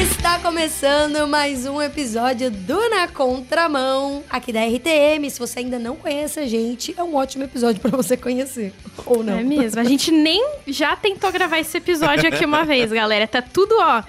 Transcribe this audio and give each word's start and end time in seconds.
Está 0.00 0.38
começando 0.38 1.28
mais 1.28 1.66
um 1.66 1.80
episódio 1.80 2.50
do 2.50 2.88
Na 2.88 3.06
Contramão, 3.06 4.22
aqui 4.28 4.52
da 4.52 4.60
RTM. 4.64 5.28
Se 5.30 5.38
você 5.38 5.60
ainda 5.60 5.78
não 5.78 5.96
conhece 5.96 6.40
a 6.40 6.46
gente, 6.46 6.94
é 6.96 7.02
um 7.02 7.14
ótimo 7.14 7.44
episódio 7.44 7.80
para 7.80 7.90
você 7.96 8.16
conhecer. 8.16 8.72
Ou 9.04 9.22
não. 9.22 9.38
É 9.38 9.42
mesmo. 9.42 9.80
A 9.80 9.84
gente 9.84 10.10
nem 10.10 10.42
já 10.66 10.96
tentou 10.96 11.30
gravar 11.30 11.58
esse 11.58 11.76
episódio 11.76 12.28
aqui 12.28 12.44
uma 12.44 12.62
vez, 12.66 12.90
galera. 12.90 13.26
Tá 13.28 13.42
tudo, 13.42 13.74
ó. 13.78 14.02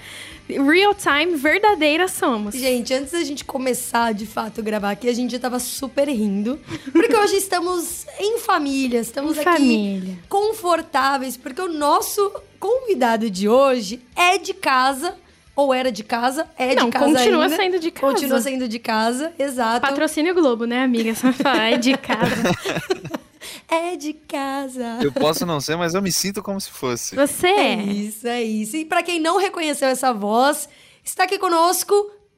Real 0.47 0.93
time, 0.93 1.35
verdadeira 1.35 2.07
somos. 2.07 2.53
Gente, 2.53 2.93
antes 2.93 3.11
da 3.13 3.23
gente 3.23 3.43
começar 3.43 4.13
de 4.13 4.27
fato 4.27 4.61
a 4.61 4.63
gravar 4.63 4.91
aqui, 4.91 5.09
a 5.09 5.13
gente 5.13 5.31
já 5.31 5.39
tava 5.39 5.59
super 5.59 6.07
rindo. 6.07 6.59
Porque 6.91 7.15
hoje 7.15 7.35
estamos 7.37 8.05
em 8.19 8.37
família, 8.37 8.99
estamos 8.99 9.37
Em 9.37 9.41
aqui 9.41 9.49
família. 9.49 10.19
confortáveis, 10.29 11.35
porque 11.35 11.61
o 11.61 11.67
nosso 11.67 12.31
convidado 12.59 13.29
de 13.29 13.49
hoje 13.49 13.99
é 14.15 14.37
de 14.37 14.53
casa. 14.53 15.15
Ou 15.55 15.73
era 15.73 15.89
de 15.89 16.03
casa, 16.03 16.45
é 16.57 16.75
Não, 16.75 16.87
de 16.87 16.91
casa 16.91 17.05
continua 17.05 17.43
ainda. 17.45 17.55
saindo 17.55 17.79
de 17.79 17.89
casa. 17.89 18.13
Continua 18.13 18.41
saindo 18.41 18.67
de 18.67 18.77
casa, 18.77 19.31
exato. 19.39 19.79
Patrocínio 19.87 20.35
Globo, 20.35 20.65
né, 20.65 20.83
amiga? 20.83 21.15
Só 21.15 21.31
falar, 21.31 21.71
é 21.71 21.77
de 21.77 21.95
casa. 21.97 22.51
É 23.67 23.95
de 23.95 24.13
casa. 24.13 24.99
Eu 25.01 25.11
posso 25.11 25.43
não 25.45 25.59
ser, 25.59 25.75
mas 25.75 25.93
eu 25.95 26.01
me 26.01 26.11
sinto 26.11 26.41
como 26.43 26.59
se 26.61 26.69
fosse. 26.69 27.15
Você 27.15 27.47
É 27.47 27.73
é. 27.73 27.83
isso, 27.83 28.27
é 28.27 28.43
isso. 28.43 28.77
E 28.77 28.85
pra 28.85 29.01
quem 29.03 29.19
não 29.19 29.37
reconheceu 29.37 29.87
essa 29.87 30.13
voz, 30.13 30.69
está 31.03 31.23
aqui 31.23 31.39
conosco 31.39 31.93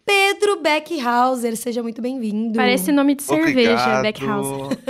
Pedro 0.05 0.61
Beckhauser. 0.61 1.57
Seja 1.57 1.83
muito 1.83 2.01
bem-vindo. 2.01 2.55
Parece 2.55 2.91
nome 2.93 3.15
de 3.15 3.23
cerveja, 3.23 3.73
Obrigado. 3.73 4.03
Backhouse. 4.03 4.77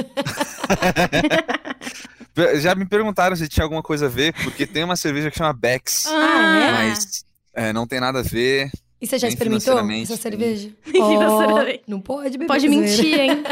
Já 2.62 2.76
me 2.76 2.86
perguntaram 2.86 3.36
se 3.36 3.48
tinha 3.48 3.64
alguma 3.64 3.82
coisa 3.82 4.06
a 4.06 4.10
ver, 4.10 4.34
porque 4.44 4.68
tem 4.68 4.84
uma 4.84 4.96
cerveja 4.96 5.32
que 5.32 5.38
chama 5.38 5.54
Becks, 5.54 6.06
Ah, 6.08 6.60
é? 6.60 6.72
mas 6.72 7.24
é, 7.54 7.74
não 7.74 7.88
tem 7.88 8.00
nada 8.00 8.20
a 8.20 8.24
ver. 8.24 8.70
E 9.00 9.06
você 9.06 9.20
já 9.20 9.28
Nem 9.28 9.34
experimentou 9.34 9.80
essa 9.92 10.18
cerveja? 10.18 10.70
Financeiramente. 10.84 11.84
não 11.88 12.00
pode 12.02 12.32
beber. 12.32 12.48
Pode 12.48 12.68
mentir, 12.68 13.20
hein? 13.20 13.44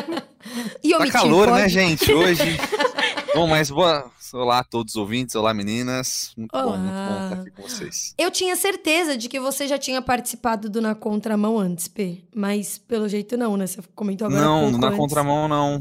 E 0.83 0.89
Tá 0.91 0.97
omitir, 0.97 1.13
calor, 1.13 1.47
pode? 1.47 1.61
né, 1.61 1.69
gente? 1.69 2.11
Hoje. 2.13 2.41
bom, 3.36 3.47
mas 3.47 3.69
boa. 3.69 4.09
Olá 4.33 4.59
a 4.59 4.64
todos 4.64 4.95
os 4.95 4.97
ouvintes, 5.00 5.36
olá 5.36 5.53
meninas. 5.53 6.33
Muito 6.38 6.52
bom, 6.52 6.78
muito 6.78 6.81
bom 6.81 6.89
Olá. 6.89 7.23
estar 7.30 7.42
aqui 7.42 7.52
com 7.52 7.61
vocês. 7.61 8.14
Eu 8.17 8.31
tinha 8.31 8.55
certeza 8.55 9.17
de 9.17 9.30
que 9.30 9.39
você 9.39 9.67
já 9.67 9.77
tinha 9.77 10.02
participado 10.02 10.69
do 10.69 10.81
Na 10.81 10.95
Contramão 10.95 11.59
antes, 11.59 11.88
P. 11.88 12.23
Mas 12.36 12.77
pelo 12.77 13.08
jeito 13.08 13.38
não, 13.38 13.55
né? 13.58 13.67
Você 13.67 13.80
comentou 13.94 14.27
agora 14.27 14.42
Não, 14.42 14.61
pouco 14.64 14.77
na 14.80 14.88
antes. 14.88 15.00
contramão 15.00 15.47
não. 15.47 15.80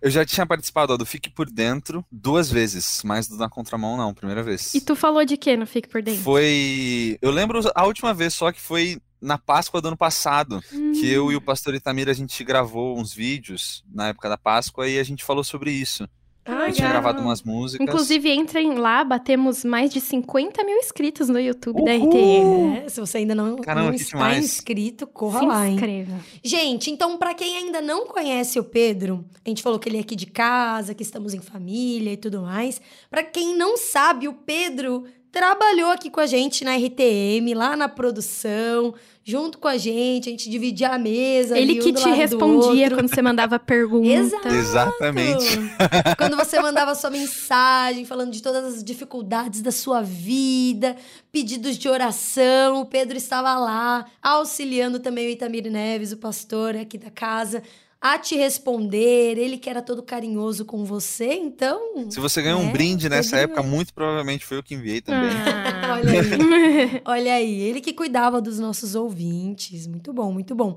Eu 0.00 0.10
já 0.10 0.24
tinha 0.24 0.46
participado 0.46 0.92
ó, 0.92 0.96
do 0.96 1.04
Fique 1.04 1.28
por 1.28 1.50
Dentro 1.50 2.04
duas 2.10 2.48
vezes, 2.50 3.02
mas 3.04 3.26
do 3.26 3.36
Na 3.36 3.48
Contramão 3.48 3.96
não, 3.96 4.14
primeira 4.14 4.42
vez. 4.42 4.72
E 4.74 4.80
tu 4.80 4.94
falou 4.94 5.24
de 5.24 5.36
quê 5.36 5.56
no 5.56 5.66
Fique 5.66 5.88
por 5.88 6.02
Dentro? 6.02 6.22
Foi. 6.22 7.18
Eu 7.20 7.30
lembro 7.30 7.60
a 7.74 7.84
última 7.84 8.14
vez 8.14 8.32
só 8.34 8.52
que 8.52 8.60
foi 8.60 8.98
na 9.20 9.38
Páscoa 9.38 9.80
do 9.80 9.88
ano 9.88 9.96
passado. 9.96 10.60
Que 10.70 11.08
eu 11.10 11.30
e 11.32 11.36
o 11.36 11.40
pastor 11.40 11.74
Itamir 11.74 12.08
a 12.08 12.12
gente 12.12 12.42
gravou 12.44 12.98
uns 12.98 13.12
vídeos 13.12 13.84
na 13.92 14.08
época 14.08 14.28
da 14.28 14.38
Páscoa 14.38 14.88
e 14.88 14.98
a 14.98 15.02
gente 15.04 15.24
falou 15.24 15.42
sobre 15.44 15.70
isso. 15.72 16.08
Ah, 16.44 16.68
Eu 16.68 16.72
tinha 16.72 16.88
gravado 16.88 17.22
umas 17.22 17.42
músicas. 17.42 17.86
Inclusive, 17.86 18.32
entrem 18.34 18.74
lá, 18.74 19.04
batemos 19.04 19.64
mais 19.64 19.92
de 19.92 20.00
50 20.00 20.64
mil 20.64 20.76
inscritos 20.78 21.28
no 21.28 21.38
YouTube 21.38 21.84
da 21.84 21.92
Uhul! 21.94 22.08
RTM. 22.08 22.78
É, 22.84 22.88
se 22.88 23.00
você 23.00 23.18
ainda 23.18 23.34
não, 23.34 23.56
Caramba, 23.58 23.88
não 23.90 23.94
está 23.94 24.16
demais. 24.18 24.44
inscrito, 24.44 25.06
corra 25.06 25.38
Se 25.38 25.46
lá, 25.46 25.68
hein? 25.68 25.74
inscreva. 25.74 26.12
Gente, 26.42 26.90
então, 26.90 27.16
pra 27.16 27.32
quem 27.32 27.56
ainda 27.58 27.80
não 27.80 28.06
conhece 28.06 28.58
o 28.58 28.64
Pedro, 28.64 29.24
a 29.44 29.48
gente 29.48 29.62
falou 29.62 29.78
que 29.78 29.88
ele 29.88 29.98
é 29.98 30.00
aqui 30.00 30.16
de 30.16 30.26
casa, 30.26 30.94
que 30.94 31.02
estamos 31.04 31.32
em 31.32 31.40
família 31.40 32.12
e 32.12 32.16
tudo 32.16 32.42
mais. 32.42 32.80
Pra 33.08 33.22
quem 33.22 33.56
não 33.56 33.76
sabe, 33.76 34.26
o 34.26 34.32
Pedro 34.32 35.04
trabalhou 35.32 35.90
aqui 35.90 36.10
com 36.10 36.20
a 36.20 36.26
gente 36.26 36.62
na 36.62 36.76
RTM, 36.76 37.54
lá 37.54 37.74
na 37.74 37.88
produção, 37.88 38.94
junto 39.24 39.56
com 39.58 39.66
a 39.66 39.78
gente, 39.78 40.28
a 40.28 40.30
gente 40.30 40.50
dividia 40.50 40.90
a 40.90 40.98
mesa. 40.98 41.58
Ele 41.58 41.72
ali, 41.72 41.80
um 41.80 41.84
que 41.84 41.92
do 41.92 42.02
te 42.02 42.10
respondia 42.10 42.90
quando 42.90 43.08
você 43.08 43.22
mandava 43.22 43.58
pergunta. 43.58 44.06
Exato. 44.06 44.48
Exatamente. 44.48 45.58
Quando 46.18 46.36
você 46.36 46.60
mandava 46.60 46.94
sua 46.94 47.08
mensagem 47.10 48.04
falando 48.04 48.30
de 48.30 48.42
todas 48.42 48.74
as 48.74 48.84
dificuldades 48.84 49.62
da 49.62 49.70
sua 49.70 50.02
vida, 50.02 50.96
pedidos 51.32 51.78
de 51.78 51.88
oração, 51.88 52.82
o 52.82 52.84
Pedro 52.86 53.16
estava 53.16 53.58
lá, 53.58 54.04
auxiliando 54.20 55.00
também 55.00 55.28
o 55.28 55.30
Itamir 55.30 55.70
Neves, 55.70 56.12
o 56.12 56.16
pastor 56.18 56.76
aqui 56.76 56.98
da 56.98 57.10
casa, 57.10 57.62
a 58.02 58.18
te 58.18 58.34
responder. 58.34 59.38
Ele 59.38 59.56
que 59.56 59.70
era 59.70 59.80
todo 59.80 60.02
carinhoso 60.02 60.64
com 60.64 60.84
você, 60.84 61.34
então. 61.34 62.10
Se 62.10 62.18
você 62.18 62.42
ganhou 62.42 62.60
É, 62.60 62.64
um 62.64 62.72
brinde 62.72 63.08
nessa 63.08 63.36
época, 63.36 63.62
muito 63.62 63.94
provavelmente 63.94 64.44
foi 64.44 64.58
eu 64.58 64.62
que 64.62 64.74
enviei 64.74 65.00
também. 65.00 65.30
Ah. 65.30 65.94
Olha 66.02 66.20
aí. 66.20 67.02
Olha 67.06 67.34
aí, 67.34 67.60
ele 67.60 67.80
que 67.80 67.92
cuidava 67.92 68.40
dos 68.42 68.58
nossos 68.58 68.96
ouvintes. 68.96 69.86
Muito 69.86 70.12
bom, 70.12 70.32
muito 70.32 70.54
bom. 70.54 70.76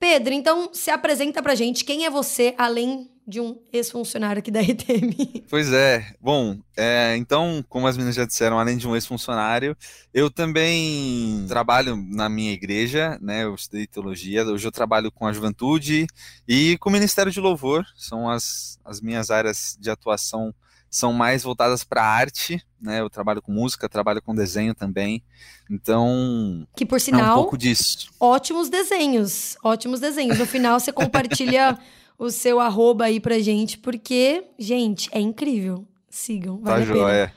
Pedro, 0.00 0.34
então 0.34 0.68
se 0.72 0.90
apresenta 0.90 1.40
pra 1.40 1.54
gente 1.54 1.84
quem 1.84 2.04
é 2.04 2.10
você, 2.10 2.54
além 2.58 3.08
de 3.26 3.40
um 3.40 3.58
ex-funcionário 3.72 4.40
aqui 4.40 4.50
da 4.50 4.60
RTM. 4.60 5.44
Pois 5.48 5.72
é. 5.72 6.14
Bom, 6.20 6.58
é, 6.76 7.16
então, 7.16 7.64
como 7.68 7.86
as 7.86 7.96
meninas 7.96 8.16
já 8.16 8.24
disseram, 8.24 8.58
além 8.58 8.76
de 8.76 8.88
um 8.88 8.94
ex-funcionário, 8.94 9.76
eu 10.12 10.30
também 10.30 11.44
trabalho 11.48 11.96
na 11.96 12.28
minha 12.28 12.52
igreja, 12.52 13.18
né? 13.20 13.44
Eu 13.44 13.54
estudei 13.54 13.86
teologia. 13.86 14.44
Hoje 14.44 14.66
eu 14.66 14.72
trabalho 14.72 15.12
com 15.12 15.26
a 15.26 15.32
juventude 15.32 16.06
e 16.48 16.76
com 16.78 16.88
o 16.88 16.92
Ministério 16.92 17.30
de 17.30 17.40
Louvor. 17.40 17.84
São 17.96 18.28
as, 18.28 18.78
as 18.84 19.00
minhas 19.00 19.30
áreas 19.30 19.76
de 19.80 19.90
atuação 19.90 20.54
são 20.90 21.12
mais 21.12 21.42
voltadas 21.42 21.82
para 21.82 22.02
a 22.02 22.06
arte, 22.06 22.64
né? 22.80 23.00
Eu 23.00 23.10
trabalho 23.10 23.42
com 23.42 23.50
música, 23.50 23.88
trabalho 23.88 24.22
com 24.22 24.32
desenho 24.32 24.74
também. 24.74 25.22
Então, 25.68 26.66
Que 26.76 26.86
por 26.86 26.96
é 26.96 26.98
um 26.98 27.00
sinal, 27.00 27.34
pouco 27.36 27.58
disso. 27.58 28.08
ótimos 28.20 28.68
desenhos. 28.68 29.56
Ótimos 29.64 29.98
desenhos. 29.98 30.38
No 30.38 30.46
final, 30.46 30.78
você 30.78 30.92
compartilha 30.92 31.76
o 32.18 32.30
seu 32.30 32.60
arroba 32.60 33.04
aí 33.06 33.18
pra 33.20 33.38
gente, 33.38 33.78
porque, 33.78 34.44
gente, 34.58 35.08
é 35.12 35.20
incrível. 35.20 35.84
Sigam, 36.08 36.58
Tá 36.58 36.70
vale 36.72 36.84
a 36.84 36.86
pena. 36.86 36.98
joia. 36.98 37.34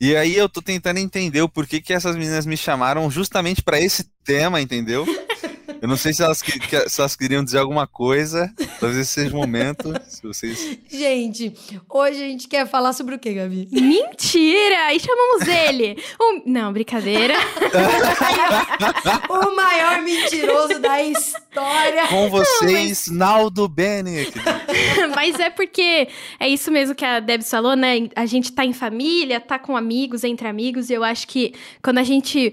E 0.00 0.14
aí 0.16 0.36
eu 0.36 0.48
tô 0.48 0.60
tentando 0.62 0.98
entender 0.98 1.42
o 1.42 1.48
porquê 1.48 1.80
que 1.80 1.92
essas 1.92 2.14
meninas 2.16 2.44
me 2.46 2.56
chamaram 2.56 3.10
justamente 3.10 3.62
para 3.62 3.80
esse 3.80 4.04
tema, 4.24 4.60
entendeu? 4.60 5.04
Eu 5.80 5.88
não 5.88 5.96
sei 5.96 6.12
se 6.12 6.22
elas, 6.22 6.40
que- 6.42 6.58
que- 6.58 6.88
se 6.88 7.00
elas 7.00 7.16
queriam 7.16 7.42
dizer 7.44 7.58
alguma 7.58 7.86
coisa, 7.86 8.52
talvez 8.78 9.00
esse 9.00 9.12
seja 9.12 9.34
o 9.34 9.38
momento, 9.38 9.92
se 10.08 10.22
vocês... 10.22 10.78
Gente, 10.90 11.52
hoje 11.88 12.22
a 12.22 12.28
gente 12.28 12.48
quer 12.48 12.66
falar 12.68 12.92
sobre 12.92 13.14
o 13.14 13.18
quê, 13.18 13.34
Gabi? 13.34 13.68
Mentira! 13.70 14.92
E 14.94 15.00
chamamos 15.00 15.46
ele. 15.48 15.96
Um- 16.20 16.42
Não, 16.46 16.72
brincadeira. 16.72 17.34
o 19.28 19.54
maior 19.56 20.02
mentiroso 20.02 20.78
da 20.78 21.02
história. 21.02 22.06
Com 22.08 22.28
vocês, 22.30 23.08
Naldo 23.08 23.68
Bene. 23.68 24.26
Mas 25.14 25.38
é 25.38 25.50
porque 25.50 26.08
é 26.38 26.48
isso 26.48 26.70
mesmo 26.70 26.94
que 26.94 27.04
a 27.04 27.20
Debs 27.20 27.50
falou, 27.50 27.76
né? 27.76 28.08
A 28.16 28.26
gente 28.26 28.52
tá 28.52 28.64
em 28.64 28.72
família, 28.72 29.40
tá 29.40 29.58
com 29.58 29.76
amigos, 29.76 30.24
entre 30.24 30.46
amigos, 30.48 30.90
e 30.90 30.94
eu 30.94 31.04
acho 31.04 31.26
que 31.26 31.54
quando 31.82 31.98
a 31.98 32.02
gente 32.04 32.52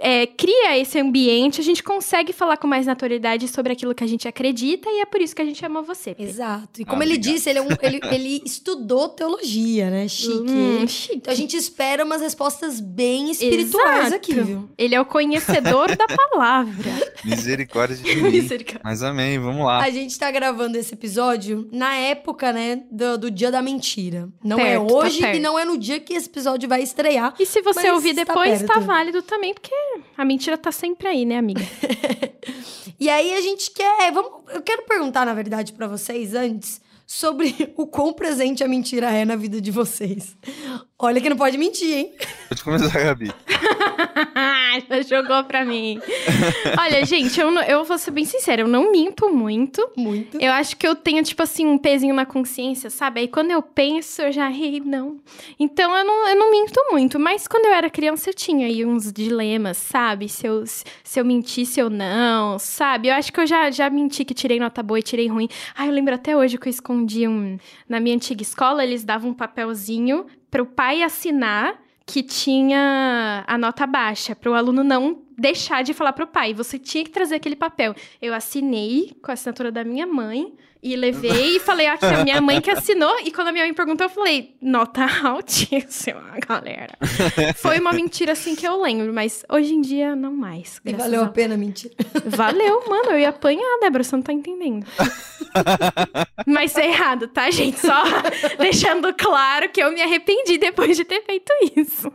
é, 0.00 0.26
cria 0.26 0.78
esse 0.78 0.98
ambiente, 0.98 1.60
a 1.60 1.64
gente 1.64 1.82
consegue 1.82 2.32
falar 2.32 2.56
com 2.56 2.66
mais 2.66 2.86
naturalidade 2.86 3.48
sobre 3.48 3.72
aquilo 3.72 3.94
que 3.94 4.04
a 4.04 4.06
gente 4.06 4.26
acredita, 4.28 4.88
e 4.90 5.00
é 5.00 5.04
por 5.04 5.20
isso 5.20 5.34
que 5.34 5.42
a 5.42 5.44
gente 5.44 5.64
ama 5.64 5.82
você. 5.82 6.14
Pedro. 6.14 6.30
Exato. 6.32 6.80
E 6.80 6.84
Ah, 6.84 6.86
como 6.90 7.02
ele 7.02 7.14
obrigado. 7.14 7.34
disse, 7.34 7.50
ele, 7.50 7.58
é 7.58 7.62
um- 7.62 7.68
ele- 7.82 8.00
ele 8.12 8.42
estudou 8.46 9.08
teologia, 9.08 9.90
né? 9.90 10.08
Chique. 10.08 10.50
Hum, 10.50 10.86
chique. 10.86 11.16
Então 11.16 11.32
a 11.32 11.36
gente 11.36 11.56
espera 11.56 12.04
umas 12.04 12.20
respostas 12.20 12.80
bem 12.80 13.30
espirituais 13.30 13.98
Exato. 14.06 14.14
aqui, 14.16 14.34
viu? 14.34 14.68
Ele 14.76 14.94
é 14.94 15.00
o 15.00 15.04
conhecedor 15.06 15.94
da 15.96 16.06
palavra. 16.06 16.90
Misericórdia 17.24 17.96
de 17.96 18.02
mim. 18.16 18.30
Misericórdia. 18.30 18.80
Mas 18.84 19.02
amém, 19.02 19.38
vamos 19.38 19.64
lá. 19.64 19.82
A 19.82 19.90
gente 19.90 20.18
tá 20.18 20.30
gravando 20.30 20.76
esse 20.78 20.94
episódio 20.94 21.68
na 21.72 21.94
época, 21.96 22.52
né, 22.52 22.82
do, 22.90 23.18
do 23.18 23.30
dia 23.30 23.50
da 23.50 23.62
mentira. 23.62 24.28
Não 24.42 24.58
é 24.58 24.76
Perto, 24.78 24.86
tá 24.86 24.94
hoje 24.94 25.20
perto. 25.20 25.36
e 25.36 25.40
não 25.40 25.58
é 25.58 25.64
no 25.64 25.76
dia 25.78 25.98
que 26.00 26.14
esse 26.14 26.28
episódio 26.28 26.68
vai 26.68 26.82
estrear. 26.82 27.34
E 27.38 27.46
se 27.46 27.60
você 27.62 27.90
ouvir 27.90 28.14
tá 28.14 28.24
depois, 28.24 28.62
tá, 28.62 28.74
perto. 28.74 28.86
válido 28.86 29.22
também, 29.22 29.52
porque 29.54 29.74
a 30.16 30.24
mentira 30.24 30.56
tá 30.58 30.72
sempre 30.72 31.08
aí, 31.08 31.24
né, 31.24 31.38
amiga? 31.38 31.62
E 32.98 33.10
aí 33.10 33.34
a 33.34 33.40
gente 33.40 33.70
quer. 33.70 34.10
Vamos, 34.10 34.42
eu 34.54 34.62
quero 34.62 34.84
perguntar, 34.84 35.26
na 35.26 35.34
verdade, 35.34 35.72
pra 35.72 35.86
vocês 35.86 36.34
antes 36.34 36.80
sobre 37.06 37.72
o 37.76 37.86
quão 37.86 38.12
presente 38.12 38.64
a 38.64 38.68
mentira 38.68 39.10
é 39.10 39.24
na 39.24 39.36
vida 39.36 39.60
de 39.60 39.70
vocês. 39.70 40.36
Olha 40.98 41.20
que 41.20 41.28
não 41.28 41.36
pode 41.36 41.58
mentir, 41.58 41.94
hein? 41.94 42.12
Pode 42.48 42.64
começar, 42.64 42.98
Gabi. 42.98 43.30
Já 44.88 45.02
jogou 45.02 45.44
pra 45.44 45.64
mim. 45.64 46.00
Olha, 46.78 47.04
gente, 47.04 47.38
eu, 47.40 47.50
não- 47.50 47.62
eu 47.62 47.84
vou 47.84 47.98
ser 47.98 48.10
bem 48.10 48.24
sincera, 48.24 48.62
eu 48.62 48.68
não 48.68 48.90
minto 48.92 49.28
muito. 49.32 49.90
Muito. 49.96 50.38
Eu 50.40 50.52
acho 50.52 50.76
que 50.76 50.86
eu 50.86 50.94
tenho, 50.94 51.22
tipo 51.22 51.42
assim, 51.42 51.66
um 51.66 51.76
pezinho 51.78 52.14
na 52.14 52.24
consciência, 52.26 52.88
sabe? 52.90 53.20
Aí 53.20 53.28
quando 53.28 53.50
eu 53.50 53.60
penso, 53.62 54.22
eu 54.22 54.32
já 54.32 54.48
ri, 54.48 54.80
não. 54.80 55.18
Então 55.58 55.94
eu 55.94 56.04
não, 56.04 56.28
eu 56.28 56.36
não 56.36 56.50
minto 56.50 56.80
muito. 56.90 57.18
Mas 57.18 57.46
quando 57.46 57.66
eu 57.66 57.72
era 57.72 57.90
criança, 57.90 58.30
eu 58.30 58.34
tinha 58.34 58.66
aí 58.66 58.84
uns 58.84 59.12
dilemas, 59.12 59.76
sabe? 59.78 60.28
Se 60.28 60.46
eu, 60.46 60.64
se 60.66 61.18
eu 61.20 61.24
mentisse 61.24 61.80
ou 61.82 61.90
não, 61.90 62.58
sabe? 62.58 63.08
Eu 63.08 63.14
acho 63.14 63.32
que 63.32 63.40
eu 63.40 63.46
já, 63.46 63.70
já 63.70 63.88
menti 63.90 64.24
que 64.24 64.34
tirei 64.34 64.58
nota 64.58 64.82
boa 64.82 64.98
e 64.98 65.02
tirei 65.02 65.26
ruim. 65.28 65.48
Ah, 65.74 65.86
eu 65.86 65.92
lembro 65.92 66.14
até 66.14 66.36
hoje 66.36 66.56
que 66.58 66.68
eu 66.68 66.70
escondi 66.70 67.26
um. 67.28 67.58
Na 67.88 68.00
minha 68.00 68.14
antiga 68.14 68.42
escola, 68.42 68.82
eles 68.84 69.04
davam 69.04 69.30
um 69.30 69.34
papelzinho 69.34 70.26
para 70.56 70.62
o 70.62 70.66
pai 70.66 71.02
assinar 71.02 71.78
que 72.06 72.22
tinha 72.22 73.44
a 73.46 73.58
nota 73.58 73.86
baixa, 73.86 74.34
para 74.34 74.50
o 74.50 74.54
aluno 74.54 74.82
não 74.82 75.22
deixar 75.36 75.84
de 75.84 75.92
falar 75.92 76.14
para 76.14 76.24
o 76.24 76.26
pai. 76.26 76.54
Você 76.54 76.78
tinha 76.78 77.04
que 77.04 77.10
trazer 77.10 77.34
aquele 77.34 77.56
papel. 77.56 77.94
Eu 78.22 78.32
assinei 78.32 79.14
com 79.22 79.30
a 79.30 79.34
assinatura 79.34 79.70
da 79.70 79.84
minha 79.84 80.06
mãe 80.06 80.54
e 80.86 80.94
levei 80.94 81.56
e 81.56 81.60
falei, 81.60 81.88
aqui, 81.88 82.04
a 82.06 82.22
minha 82.22 82.40
mãe 82.40 82.60
que 82.60 82.70
assinou. 82.70 83.18
E 83.24 83.32
quando 83.32 83.48
a 83.48 83.52
minha 83.52 83.64
mãe 83.64 83.74
perguntou, 83.74 84.04
eu 84.04 84.10
falei, 84.10 84.56
nota 84.62 85.04
altíssima, 85.24 86.22
galera. 86.46 86.96
Foi 87.56 87.80
uma 87.80 87.92
mentira 87.92 88.32
assim 88.32 88.54
que 88.54 88.64
eu 88.64 88.80
lembro, 88.80 89.12
mas 89.12 89.44
hoje 89.50 89.74
em 89.74 89.80
dia 89.80 90.14
não 90.14 90.32
mais. 90.32 90.80
E 90.84 90.92
valeu 90.92 91.24
a 91.24 91.28
pena 91.28 91.56
mentir. 91.56 91.90
Valeu, 92.26 92.84
mano. 92.88 93.10
Eu 93.10 93.18
ia 93.18 93.30
apanhar, 93.30 93.78
Débora, 93.80 94.04
você 94.04 94.14
não 94.14 94.22
tá 94.22 94.32
entendendo. 94.32 94.86
mas 96.46 96.76
é 96.76 96.86
errado, 96.86 97.26
tá, 97.28 97.50
gente? 97.50 97.80
Só 97.80 98.04
deixando 98.58 99.12
claro 99.14 99.68
que 99.70 99.82
eu 99.82 99.92
me 99.92 100.02
arrependi 100.02 100.58
depois 100.58 100.96
de 100.96 101.04
ter 101.04 101.24
feito 101.24 101.52
isso. 101.76 102.12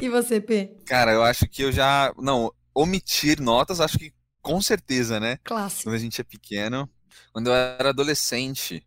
e 0.00 0.08
você, 0.08 0.40
P? 0.40 0.76
Cara, 0.86 1.12
eu 1.12 1.22
acho 1.22 1.48
que 1.48 1.62
eu 1.62 1.72
já. 1.72 2.12
Não, 2.18 2.52
omitir 2.74 3.40
notas, 3.40 3.80
acho 3.80 3.98
que 3.98 4.12
com 4.42 4.60
certeza, 4.60 5.18
né? 5.20 5.38
Clássico. 5.44 5.84
Quando 5.84 5.94
a 5.94 5.98
gente 5.98 6.20
é 6.20 6.24
pequeno. 6.24 6.90
Quando 7.32 7.46
eu 7.46 7.54
era 7.54 7.90
adolescente, 7.90 8.84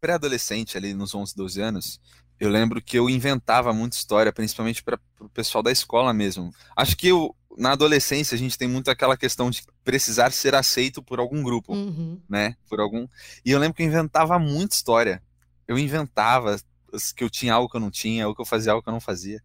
pré-adolescente, 0.00 0.76
ali 0.76 0.92
nos 0.92 1.14
11, 1.14 1.34
12 1.34 1.60
anos, 1.60 2.00
eu 2.38 2.50
lembro 2.50 2.82
que 2.82 2.98
eu 2.98 3.08
inventava 3.08 3.72
muita 3.72 3.96
história, 3.96 4.32
principalmente 4.32 4.82
para 4.82 4.98
o 5.20 5.28
pessoal 5.28 5.62
da 5.62 5.70
escola 5.70 6.12
mesmo. 6.12 6.52
Acho 6.76 6.96
que 6.96 7.08
eu, 7.08 7.34
na 7.56 7.72
adolescência 7.72 8.34
a 8.34 8.38
gente 8.38 8.58
tem 8.58 8.68
muito 8.68 8.90
aquela 8.90 9.16
questão 9.16 9.50
de 9.50 9.62
precisar 9.84 10.32
ser 10.32 10.54
aceito 10.54 11.02
por 11.02 11.18
algum 11.18 11.42
grupo, 11.42 11.74
uhum. 11.74 12.20
né? 12.28 12.56
Por 12.68 12.80
algum. 12.80 13.06
E 13.44 13.50
eu 13.50 13.58
lembro 13.58 13.74
que 13.76 13.82
eu 13.82 13.86
inventava 13.86 14.38
muita 14.38 14.74
história. 14.74 15.22
Eu 15.68 15.78
inventava 15.78 16.58
que 17.14 17.22
eu 17.22 17.30
tinha 17.30 17.54
algo 17.54 17.68
que 17.68 17.76
eu 17.76 17.80
não 17.80 17.90
tinha, 17.90 18.26
ou 18.26 18.34
que 18.34 18.40
eu 18.40 18.46
fazia 18.46 18.72
algo 18.72 18.82
que 18.82 18.88
eu 18.88 18.94
não 18.94 19.00
fazia. 19.00 19.40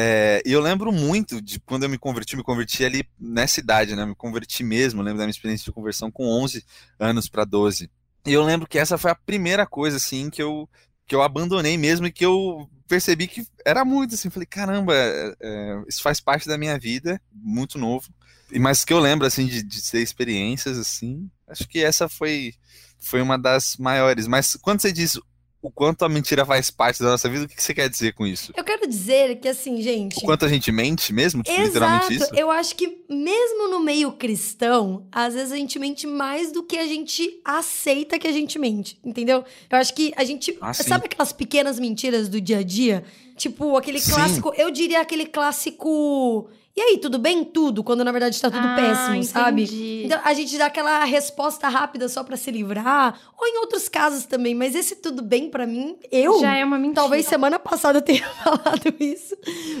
É, 0.00 0.40
e 0.46 0.52
eu 0.52 0.60
lembro 0.60 0.92
muito 0.92 1.42
de 1.42 1.58
quando 1.58 1.82
eu 1.82 1.88
me 1.88 1.98
converti, 1.98 2.36
me 2.36 2.44
converti 2.44 2.84
ali 2.84 3.02
nessa 3.18 3.58
idade, 3.58 3.96
né? 3.96 4.06
Me 4.06 4.14
converti 4.14 4.62
mesmo, 4.62 5.02
lembro 5.02 5.18
da 5.18 5.24
minha 5.24 5.32
experiência 5.32 5.64
de 5.64 5.72
conversão 5.72 6.08
com 6.08 6.24
11 6.24 6.64
anos 7.00 7.28
para 7.28 7.44
12. 7.44 7.90
E 8.24 8.32
eu 8.32 8.44
lembro 8.44 8.68
que 8.68 8.78
essa 8.78 8.96
foi 8.96 9.10
a 9.10 9.16
primeira 9.16 9.66
coisa, 9.66 9.96
assim, 9.96 10.30
que 10.30 10.40
eu, 10.40 10.68
que 11.04 11.16
eu 11.16 11.20
abandonei 11.20 11.76
mesmo 11.76 12.06
e 12.06 12.12
que 12.12 12.24
eu 12.24 12.70
percebi 12.86 13.26
que 13.26 13.44
era 13.66 13.84
muito, 13.84 14.14
assim. 14.14 14.30
Falei, 14.30 14.46
caramba, 14.46 14.94
é, 14.94 15.34
é 15.40 15.82
isso 15.88 16.00
faz 16.00 16.20
parte 16.20 16.46
da 16.46 16.56
minha 16.56 16.78
vida, 16.78 17.20
muito 17.32 17.76
novo. 17.76 18.08
Mas 18.52 18.84
que 18.84 18.92
eu 18.92 19.00
lembro, 19.00 19.26
assim, 19.26 19.46
de, 19.46 19.64
de 19.64 19.82
ter 19.90 20.00
experiências, 20.00 20.78
assim. 20.78 21.28
Acho 21.48 21.66
que 21.66 21.82
essa 21.82 22.08
foi, 22.08 22.54
foi 23.00 23.20
uma 23.20 23.36
das 23.36 23.76
maiores. 23.78 24.28
Mas 24.28 24.54
quando 24.54 24.80
você 24.80 24.92
diz 24.92 25.18
o 25.60 25.70
quanto 25.70 26.04
a 26.04 26.08
mentira 26.08 26.46
faz 26.46 26.70
parte 26.70 27.02
da 27.02 27.10
nossa 27.10 27.28
vida, 27.28 27.44
o 27.44 27.48
que 27.48 27.60
você 27.60 27.74
quer 27.74 27.88
dizer 27.88 28.14
com 28.14 28.26
isso? 28.26 28.52
Eu 28.56 28.62
quero 28.62 28.86
dizer 28.86 29.40
que, 29.40 29.48
assim, 29.48 29.82
gente. 29.82 30.16
O 30.18 30.20
quanto 30.20 30.44
a 30.44 30.48
gente 30.48 30.70
mente 30.70 31.12
mesmo? 31.12 31.42
Exato. 31.44 31.62
Literalmente 31.62 32.14
isso? 32.14 32.34
Eu 32.34 32.50
acho 32.50 32.76
que, 32.76 33.04
mesmo 33.08 33.68
no 33.68 33.80
meio 33.80 34.12
cristão, 34.12 35.06
às 35.10 35.34
vezes 35.34 35.52
a 35.52 35.56
gente 35.56 35.78
mente 35.78 36.06
mais 36.06 36.52
do 36.52 36.62
que 36.62 36.78
a 36.78 36.86
gente 36.86 37.40
aceita 37.44 38.18
que 38.18 38.28
a 38.28 38.32
gente 38.32 38.58
mente, 38.58 38.98
entendeu? 39.04 39.44
Eu 39.68 39.78
acho 39.78 39.92
que 39.94 40.12
a 40.16 40.24
gente. 40.24 40.56
Ah, 40.60 40.72
sabe 40.72 41.06
aquelas 41.06 41.32
pequenas 41.32 41.78
mentiras 41.78 42.28
do 42.28 42.40
dia 42.40 42.58
a 42.58 42.62
dia? 42.62 43.04
Tipo, 43.36 43.76
aquele 43.76 44.00
clássico. 44.00 44.54
Sim. 44.54 44.62
Eu 44.62 44.70
diria 44.70 45.00
aquele 45.00 45.26
clássico 45.26 46.48
e 46.78 46.80
aí, 46.80 46.98
tudo 46.98 47.18
bem? 47.18 47.42
Tudo, 47.42 47.82
quando 47.82 48.04
na 48.04 48.12
verdade 48.12 48.40
tá 48.40 48.48
tudo 48.48 48.64
ah, 48.64 48.76
péssimo, 48.76 49.16
entendi. 49.16 49.26
sabe? 49.26 50.04
Então 50.04 50.20
a 50.22 50.32
gente 50.32 50.56
dá 50.56 50.66
aquela 50.66 51.02
resposta 51.02 51.68
rápida 51.68 52.08
só 52.08 52.22
para 52.22 52.36
se 52.36 52.52
livrar, 52.52 53.18
ou 53.36 53.48
em 53.48 53.58
outros 53.58 53.88
casos 53.88 54.26
também, 54.26 54.54
mas 54.54 54.76
esse 54.76 54.94
tudo 54.94 55.20
bem 55.20 55.50
para 55.50 55.66
mim, 55.66 55.96
eu. 56.08 56.40
Já 56.40 56.54
é 56.54 56.64
uma 56.64 56.78
mentira. 56.78 56.94
Talvez 56.94 57.26
semana 57.26 57.58
passada 57.58 57.98
eu 57.98 58.02
tenha 58.02 58.24
falado 58.44 58.94
isso. 59.00 59.36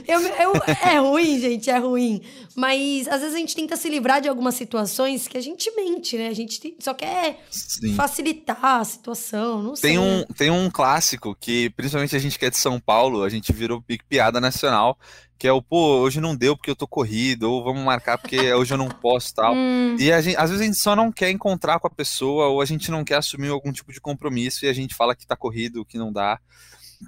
Eu, 0.08 0.20
eu, 0.20 0.52
é 0.84 0.98
ruim, 0.98 1.38
gente, 1.38 1.70
é 1.70 1.78
ruim. 1.78 2.20
Mas 2.56 3.06
às 3.06 3.20
vezes 3.20 3.36
a 3.36 3.38
gente 3.38 3.54
tenta 3.54 3.76
se 3.76 3.88
livrar 3.88 4.20
de 4.20 4.28
algumas 4.28 4.56
situações 4.56 5.28
que 5.28 5.38
a 5.38 5.40
gente 5.40 5.70
mente, 5.76 6.16
né? 6.16 6.26
A 6.26 6.34
gente 6.34 6.74
só 6.80 6.94
quer 6.94 7.44
Sim. 7.48 7.94
facilitar 7.94 8.58
a 8.64 8.84
situação, 8.84 9.62
não 9.62 9.76
sei. 9.76 9.90
Tem 9.90 9.98
um, 10.00 10.24
tem 10.36 10.50
um 10.50 10.68
clássico 10.68 11.36
que, 11.38 11.70
principalmente 11.70 12.16
a 12.16 12.18
gente 12.18 12.36
que 12.36 12.44
é 12.44 12.50
de 12.50 12.58
São 12.58 12.80
Paulo, 12.80 13.22
a 13.22 13.28
gente 13.28 13.52
virou 13.52 13.80
piada 14.08 14.40
nacional, 14.40 14.98
que 15.38 15.46
é 15.46 15.52
o, 15.52 15.62
pô, 15.62 16.00
hoje 16.00 16.20
não 16.20 16.34
deu 16.34 16.56
porque 16.56 16.70
eu 16.70 16.76
tô 16.76 16.86
corrido, 16.86 17.50
ou 17.50 17.62
vamos 17.62 17.84
marcar 17.84 18.18
porque 18.18 18.52
hoje 18.52 18.74
eu 18.74 18.78
não 18.78 18.88
posso 18.88 19.34
tal. 19.34 19.54
Hum. 19.68 19.96
E 19.98 20.12
a 20.12 20.20
gente, 20.20 20.36
às 20.36 20.50
vezes 20.50 20.62
a 20.62 20.66
gente 20.66 20.78
só 20.78 20.94
não 20.94 21.10
quer 21.10 21.30
encontrar 21.30 21.78
com 21.78 21.86
a 21.86 21.90
pessoa, 21.90 22.48
ou 22.48 22.60
a 22.60 22.64
gente 22.64 22.90
não 22.90 23.04
quer 23.04 23.16
assumir 23.16 23.48
algum 23.48 23.72
tipo 23.72 23.92
de 23.92 24.00
compromisso 24.00 24.64
e 24.64 24.68
a 24.68 24.72
gente 24.72 24.94
fala 24.94 25.14
que 25.14 25.26
tá 25.26 25.36
corrido, 25.36 25.84
que 25.84 25.98
não 25.98 26.12
dá. 26.12 26.38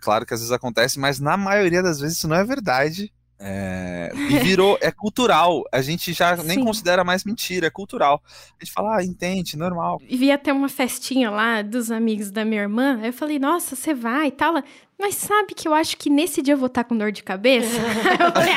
Claro 0.01 0.25
que 0.25 0.35
às 0.35 0.41
vezes 0.41 0.53
acontece, 0.53 0.99
mas 0.99 1.19
na 1.19 1.37
maioria 1.37 1.83
das 1.83 2.01
vezes 2.01 2.19
isso 2.19 2.29
não 2.29 2.37
é 2.37 2.45
verdade. 2.45 3.13
É, 3.43 4.13
e 4.15 4.39
virou, 4.41 4.79
é 4.83 4.93
cultural. 4.93 5.65
A 5.73 5.81
gente 5.81 6.13
já 6.13 6.37
Sim. 6.37 6.47
nem 6.47 6.63
considera 6.63 7.03
mais 7.03 7.25
mentira, 7.25 7.69
é 7.69 7.71
cultural. 7.71 8.23
A 8.61 8.63
gente 8.65 8.73
fala, 8.73 8.99
ah, 8.99 9.05
entende, 9.05 9.57
normal. 9.57 10.01
E 10.07 10.17
via 10.17 10.37
ter 10.37 10.53
uma 10.53 10.69
festinha 10.69 11.31
lá 11.31 11.63
dos 11.63 11.91
amigos 11.91 12.31
da 12.31 12.45
minha 12.45 12.61
irmã. 12.61 12.99
Aí 13.01 13.09
eu 13.09 13.13
falei, 13.13 13.39
nossa, 13.39 13.75
você 13.75 13.95
vai 13.95 14.29
e 14.29 14.33
tal. 14.33 14.63
Mas 15.01 15.15
sabe 15.15 15.55
que 15.55 15.67
eu 15.67 15.73
acho 15.73 15.97
que 15.97 16.11
nesse 16.11 16.43
dia 16.43 16.53
eu 16.53 16.59
vou 16.59 16.67
estar 16.67 16.85
com 16.85 16.95
dor 16.97 17.11
de 17.11 17.23
cabeça? 17.23 17.75
eu 18.21 18.33
falei, 18.33 18.53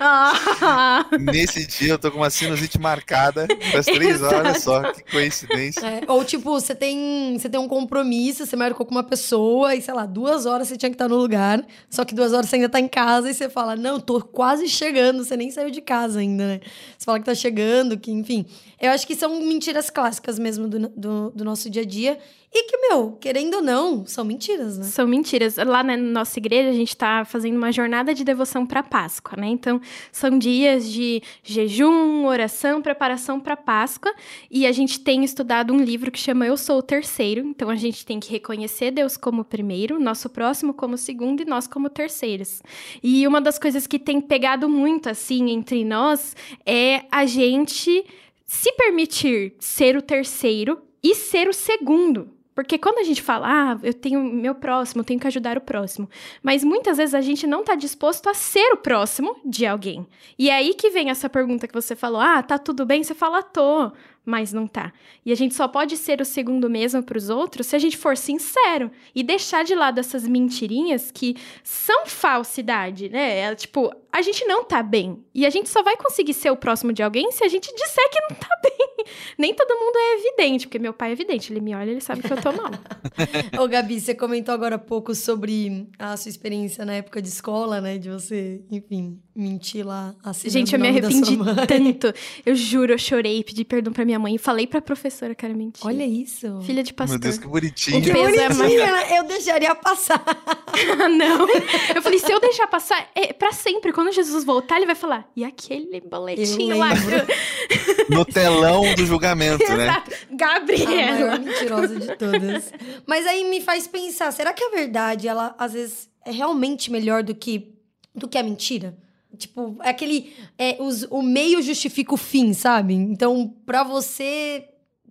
ah, 0.00 1.06
Nesse 1.20 1.64
dia 1.66 1.92
eu 1.92 1.98
tô 1.98 2.10
com 2.10 2.16
uma 2.18 2.30
sinusite 2.30 2.76
marcada 2.80 3.46
das 3.72 3.86
três 3.86 4.20
horas 4.20 4.60
só. 4.62 4.92
Que 4.92 5.04
coincidência. 5.12 5.86
É, 5.86 6.00
ou 6.08 6.24
tipo, 6.24 6.50
você 6.50 6.74
tem, 6.74 7.38
você 7.38 7.48
tem 7.48 7.60
um 7.60 7.68
compromisso, 7.68 8.44
você 8.44 8.56
marcou 8.56 8.84
com 8.84 8.90
uma 8.90 9.04
pessoa 9.04 9.76
e, 9.76 9.80
sei 9.80 9.94
lá, 9.94 10.04
duas 10.04 10.46
horas 10.46 10.66
você 10.66 10.76
tinha 10.76 10.90
que 10.90 10.96
estar 10.96 11.08
no 11.08 11.16
lugar. 11.16 11.64
Só 11.88 12.04
que 12.04 12.12
duas 12.12 12.32
horas 12.32 12.50
você 12.50 12.56
ainda 12.56 12.68
tá 12.68 12.80
em 12.80 12.88
casa 12.88 13.30
e 13.30 13.34
você 13.34 13.48
fala, 13.48 13.76
não, 13.76 14.00
tô 14.00 14.20
quase 14.20 14.68
chegando. 14.68 15.24
Você 15.24 15.36
nem 15.36 15.52
saiu 15.52 15.70
de 15.70 15.80
casa 15.80 16.18
ainda, 16.18 16.44
né? 16.46 16.60
Você 16.98 17.04
fala 17.04 17.20
que 17.20 17.24
tá 17.24 17.36
chegando, 17.36 17.96
que, 17.96 18.10
enfim. 18.10 18.44
Eu 18.80 18.90
acho 18.90 19.06
que 19.06 19.14
são 19.14 19.40
mentiras 19.42 19.90
clássicas 19.90 20.40
mesmo 20.40 20.66
do, 20.66 20.88
do, 20.88 21.30
do 21.30 21.44
nosso 21.44 21.70
dia 21.70 21.82
a 21.82 21.84
dia. 21.84 22.18
E 22.52 22.64
que, 22.64 22.76
meu, 22.78 23.12
querendo 23.12 23.54
ou 23.54 23.62
não, 23.62 24.04
são 24.04 24.24
mentiras, 24.24 24.76
né? 24.76 24.84
São 24.84 25.06
mentiras. 25.06 25.54
Lá 25.56 25.84
na 25.84 25.96
nossa 25.96 26.36
igreja, 26.36 26.70
a 26.70 26.72
gente 26.72 26.88
está 26.88 27.24
fazendo 27.24 27.56
uma 27.56 27.70
jornada 27.70 28.12
de 28.12 28.24
devoção 28.24 28.66
para 28.66 28.82
Páscoa, 28.82 29.40
né? 29.40 29.46
Então, 29.46 29.80
são 30.10 30.36
dias 30.36 30.90
de 30.90 31.22
jejum, 31.44 32.26
oração, 32.26 32.82
preparação 32.82 33.38
para 33.38 33.56
Páscoa. 33.56 34.12
E 34.50 34.66
a 34.66 34.72
gente 34.72 34.98
tem 34.98 35.22
estudado 35.22 35.72
um 35.72 35.78
livro 35.78 36.10
que 36.10 36.18
chama 36.18 36.44
Eu 36.44 36.56
Sou 36.56 36.78
o 36.78 36.82
Terceiro. 36.82 37.46
Então, 37.46 37.70
a 37.70 37.76
gente 37.76 38.04
tem 38.04 38.18
que 38.18 38.32
reconhecer 38.32 38.90
Deus 38.90 39.16
como 39.16 39.44
primeiro, 39.44 40.00
nosso 40.00 40.28
próximo 40.28 40.74
como 40.74 40.98
segundo 40.98 41.42
e 41.42 41.44
nós 41.44 41.68
como 41.68 41.88
terceiros. 41.88 42.64
E 43.00 43.28
uma 43.28 43.40
das 43.40 43.60
coisas 43.60 43.86
que 43.86 43.98
tem 43.98 44.20
pegado 44.20 44.68
muito, 44.68 45.08
assim, 45.08 45.50
entre 45.50 45.84
nós 45.84 46.34
é 46.66 47.04
a 47.12 47.26
gente 47.26 48.04
se 48.44 48.72
permitir 48.72 49.54
ser 49.60 49.96
o 49.96 50.02
terceiro 50.02 50.82
e 51.00 51.14
ser 51.14 51.48
o 51.48 51.52
segundo. 51.52 52.39
Porque 52.62 52.78
quando 52.78 52.98
a 52.98 53.04
gente 53.04 53.22
fala, 53.22 53.46
ah, 53.48 53.78
eu 53.82 53.94
tenho 53.94 54.22
meu 54.22 54.54
próximo, 54.54 55.04
tenho 55.04 55.18
que 55.18 55.26
ajudar 55.26 55.56
o 55.56 55.60
próximo. 55.60 56.08
Mas 56.42 56.62
muitas 56.62 56.98
vezes 56.98 57.14
a 57.14 57.20
gente 57.20 57.46
não 57.46 57.60
está 57.60 57.74
disposto 57.74 58.28
a 58.28 58.34
ser 58.34 58.72
o 58.72 58.76
próximo 58.76 59.36
de 59.44 59.66
alguém. 59.66 60.06
E 60.38 60.50
é 60.50 60.54
aí 60.54 60.74
que 60.74 60.90
vem 60.90 61.10
essa 61.10 61.28
pergunta 61.28 61.66
que 61.66 61.74
você 61.74 61.96
falou: 61.96 62.20
ah, 62.20 62.42
tá 62.42 62.58
tudo 62.58 62.84
bem? 62.84 63.02
Você 63.02 63.14
fala, 63.14 63.42
tô 63.42 63.92
mas 64.24 64.52
não 64.52 64.66
tá. 64.66 64.92
E 65.24 65.32
a 65.32 65.34
gente 65.34 65.54
só 65.54 65.66
pode 65.66 65.96
ser 65.96 66.20
o 66.20 66.24
segundo 66.24 66.68
mesmo 66.68 67.02
para 67.02 67.18
os 67.18 67.30
outros 67.30 67.66
se 67.66 67.76
a 67.76 67.78
gente 67.78 67.96
for 67.96 68.16
sincero 68.16 68.90
e 69.14 69.22
deixar 69.22 69.64
de 69.64 69.74
lado 69.74 69.98
essas 69.98 70.26
mentirinhas 70.26 71.10
que 71.10 71.36
são 71.62 72.06
falsidade, 72.06 73.08
né? 73.08 73.38
É, 73.38 73.54
tipo, 73.54 73.90
a 74.12 74.22
gente 74.22 74.44
não 74.44 74.64
tá 74.64 74.82
bem. 74.82 75.24
E 75.34 75.46
a 75.46 75.50
gente 75.50 75.68
só 75.68 75.82
vai 75.82 75.96
conseguir 75.96 76.34
ser 76.34 76.50
o 76.50 76.56
próximo 76.56 76.92
de 76.92 77.02
alguém 77.02 77.30
se 77.32 77.44
a 77.44 77.48
gente 77.48 77.74
disser 77.74 78.10
que 78.10 78.20
não 78.28 78.36
tá 78.36 78.48
bem. 78.62 79.04
Nem 79.38 79.54
todo 79.54 79.78
mundo 79.78 79.96
é 79.96 80.14
evidente, 80.18 80.66
porque 80.66 80.78
meu 80.78 80.92
pai 80.92 81.10
é 81.10 81.12
evidente, 81.12 81.52
ele 81.52 81.60
me 81.60 81.74
olha, 81.74 81.90
ele 81.90 82.00
sabe 82.00 82.22
que 82.22 82.32
eu 82.32 82.40
tô 82.40 82.52
mal. 82.52 82.70
Ô, 83.58 83.66
Gabi, 83.66 84.00
você 84.00 84.14
comentou 84.14 84.54
agora 84.54 84.76
há 84.76 84.78
pouco 84.78 85.14
sobre 85.14 85.88
a 85.98 86.16
sua 86.16 86.28
experiência 86.28 86.84
na 86.84 86.94
época 86.94 87.22
de 87.22 87.28
escola, 87.28 87.80
né? 87.80 87.98
De 87.98 88.10
você, 88.10 88.62
enfim, 88.70 89.20
mentir 89.40 89.86
lá. 89.86 90.14
Gente, 90.44 90.74
eu 90.74 90.78
me 90.78 90.88
arrependi 90.88 91.38
tanto. 91.66 92.14
Eu 92.44 92.54
juro, 92.54 92.92
eu 92.92 92.98
chorei, 92.98 93.42
pedi 93.42 93.64
perdão 93.64 93.92
pra 93.92 94.04
minha 94.04 94.18
mãe 94.18 94.34
e 94.34 94.38
falei 94.38 94.66
pra 94.66 94.80
professora 94.80 95.34
que 95.34 95.44
era 95.44 95.54
mentira. 95.54 95.86
Olha 95.86 96.04
isso. 96.04 96.60
Filha 96.62 96.82
de 96.82 96.92
pastor. 96.92 97.18
Meu 97.18 97.20
Deus, 97.20 97.38
que 97.38 97.46
bonitinho. 97.46 98.02
Que 98.02 98.12
bonitinha, 98.12 99.06
é 99.06 99.18
eu 99.18 99.24
deixaria 99.24 99.74
passar. 99.74 100.22
não. 101.18 101.48
Eu 101.94 102.02
falei, 102.02 102.18
se 102.18 102.30
eu 102.30 102.40
deixar 102.40 102.66
passar, 102.66 103.10
é 103.14 103.32
pra 103.32 103.52
sempre. 103.52 103.92
Quando 103.92 104.12
Jesus 104.12 104.44
voltar, 104.44 104.76
ele 104.76 104.86
vai 104.86 104.94
falar, 104.94 105.28
e 105.34 105.44
aquele 105.44 106.00
boletim 106.00 106.72
lá? 106.74 106.90
no 108.10 108.24
telão 108.24 108.94
do 108.94 109.06
julgamento, 109.06 109.64
né? 109.72 110.02
Gabriela. 110.30 110.90
A 110.90 111.12
maior 111.12 111.40
mentirosa 111.40 112.00
de 112.00 112.16
todas. 112.16 112.72
Mas 113.06 113.26
aí 113.26 113.48
me 113.48 113.60
faz 113.60 113.86
pensar, 113.86 114.32
será 114.32 114.52
que 114.52 114.64
a 114.64 114.70
verdade, 114.70 115.28
ela 115.28 115.54
às 115.58 115.72
vezes 115.72 116.08
é 116.24 116.30
realmente 116.30 116.90
melhor 116.90 117.22
do 117.22 117.34
que, 117.34 117.74
do 118.14 118.28
que 118.28 118.38
a 118.38 118.42
mentira? 118.42 118.96
Tipo, 119.36 119.76
é 119.82 119.90
aquele. 119.90 120.32
É, 120.58 120.76
os, 120.80 121.04
o 121.10 121.22
meio 121.22 121.62
justifica 121.62 122.14
o 122.14 122.16
fim, 122.16 122.52
sabe? 122.52 122.94
Então, 122.94 123.54
para 123.64 123.82
você 123.82 124.68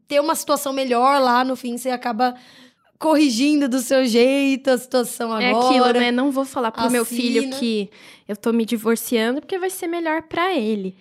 ter 0.08 0.20
uma 0.20 0.36
situação 0.36 0.74
melhor 0.74 1.22
lá 1.22 1.44
no 1.44 1.56
fim, 1.56 1.78
você 1.78 1.90
acaba 1.90 2.36
corrigindo 2.98 3.70
do 3.70 3.80
seu 3.80 4.06
jeito 4.06 4.70
a 4.70 4.78
situação 4.78 5.32
agora. 5.32 5.46
É 5.46 5.52
aquilo, 5.54 5.94
né? 5.94 6.12
Não 6.12 6.32
vou 6.32 6.44
falar 6.44 6.72
pro 6.72 6.92
meu 6.92 7.04
Assina. 7.04 7.22
filho 7.22 7.50
que 7.52 7.90
eu 8.28 8.36
tô 8.36 8.52
me 8.52 8.66
divorciando 8.66 9.40
porque 9.40 9.58
vai 9.58 9.70
ser 9.70 9.88
melhor 9.88 10.24
pra 10.24 10.54
ele. 10.54 10.96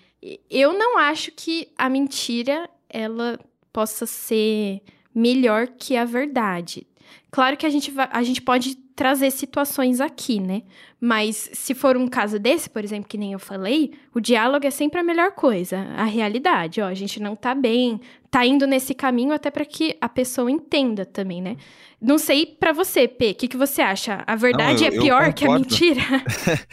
Eu 0.49 0.73
não 0.73 0.97
acho 0.99 1.33
que 1.33 1.69
a 1.77 1.89
mentira 1.89 2.71
ela 2.89 3.39
possa 3.73 4.07
ser 4.07 4.81
melhor 5.15 5.69
que 5.69 5.97
a 5.97 6.05
verdade. 6.05 6.87
Claro 7.31 7.57
que 7.57 7.67
a 7.67 7.71
gente, 7.71 7.91
vai, 7.91 8.09
a 8.11 8.23
gente 8.23 8.41
pode 8.41 8.75
trazer 8.97 9.31
situações 9.31 10.01
aqui, 10.01 10.41
né? 10.41 10.63
Mas 11.01 11.51
se 11.53 11.75
for 11.75 11.97
um 11.97 12.09
caso 12.09 12.39
desse, 12.39 12.69
por 12.71 12.83
exemplo, 12.83 13.09
que 13.09 13.19
nem 13.19 13.33
eu 13.33 13.39
falei, 13.39 13.93
o 14.15 14.21
diálogo 14.21 14.67
é 14.67 14.71
sempre 14.71 14.99
a 14.99 15.05
melhor 15.05 15.33
coisa. 15.33 15.79
A 15.97 16.05
realidade, 16.05 16.81
ó, 16.81 16.87
a 16.87 16.95
gente 16.95 17.21
não 17.21 17.37
tá 17.37 17.55
bem, 17.55 18.01
tá 18.31 18.45
indo 18.45 18.67
nesse 18.67 18.95
caminho 18.95 19.33
até 19.33 19.51
para 19.51 19.65
que 19.65 19.97
a 20.01 20.09
pessoa 20.09 20.51
entenda 20.51 21.05
também, 21.05 21.41
né? 21.43 21.57
Não 22.01 22.17
sei 22.19 22.47
pra 22.47 22.73
você, 22.73 23.07
P, 23.07 23.31
o 23.31 23.35
que, 23.35 23.49
que 23.49 23.57
você 23.57 23.83
acha? 23.83 24.25
A 24.27 24.35
verdade 24.35 24.85
eu- 24.85 24.93
é 24.93 24.97
eu 24.97 25.03
pior 25.03 25.33
que 25.33 25.45
a 25.45 25.49
mentira? 25.51 26.01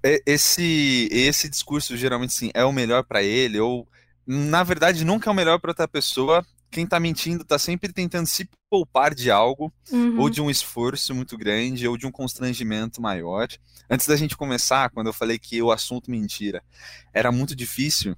Esse, 0.24 1.08
esse 1.10 1.48
discurso 1.48 1.96
geralmente 1.96 2.32
sim 2.32 2.50
é 2.54 2.64
o 2.64 2.72
melhor 2.72 3.04
pra 3.04 3.22
ele, 3.22 3.58
ou 3.60 3.86
na 4.26 4.62
verdade 4.62 5.04
nunca 5.04 5.28
é 5.28 5.32
o 5.32 5.36
melhor 5.36 5.58
pra 5.58 5.70
outra 5.70 5.88
pessoa. 5.88 6.44
Quem 6.76 6.86
tá 6.86 7.00
mentindo 7.00 7.42
tá 7.42 7.58
sempre 7.58 7.90
tentando 7.90 8.26
se 8.26 8.46
poupar 8.68 9.14
de 9.14 9.30
algo, 9.30 9.72
Uhum. 9.90 10.20
ou 10.20 10.28
de 10.28 10.42
um 10.42 10.50
esforço 10.50 11.14
muito 11.14 11.34
grande, 11.38 11.88
ou 11.88 11.96
de 11.96 12.06
um 12.06 12.12
constrangimento 12.12 13.00
maior. 13.00 13.48
Antes 13.88 14.06
da 14.06 14.14
gente 14.14 14.36
começar, 14.36 14.90
quando 14.90 15.06
eu 15.06 15.12
falei 15.14 15.38
que 15.38 15.62
o 15.62 15.72
assunto 15.72 16.10
mentira 16.10 16.62
era 17.14 17.32
muito 17.32 17.56
difícil, 17.56 18.14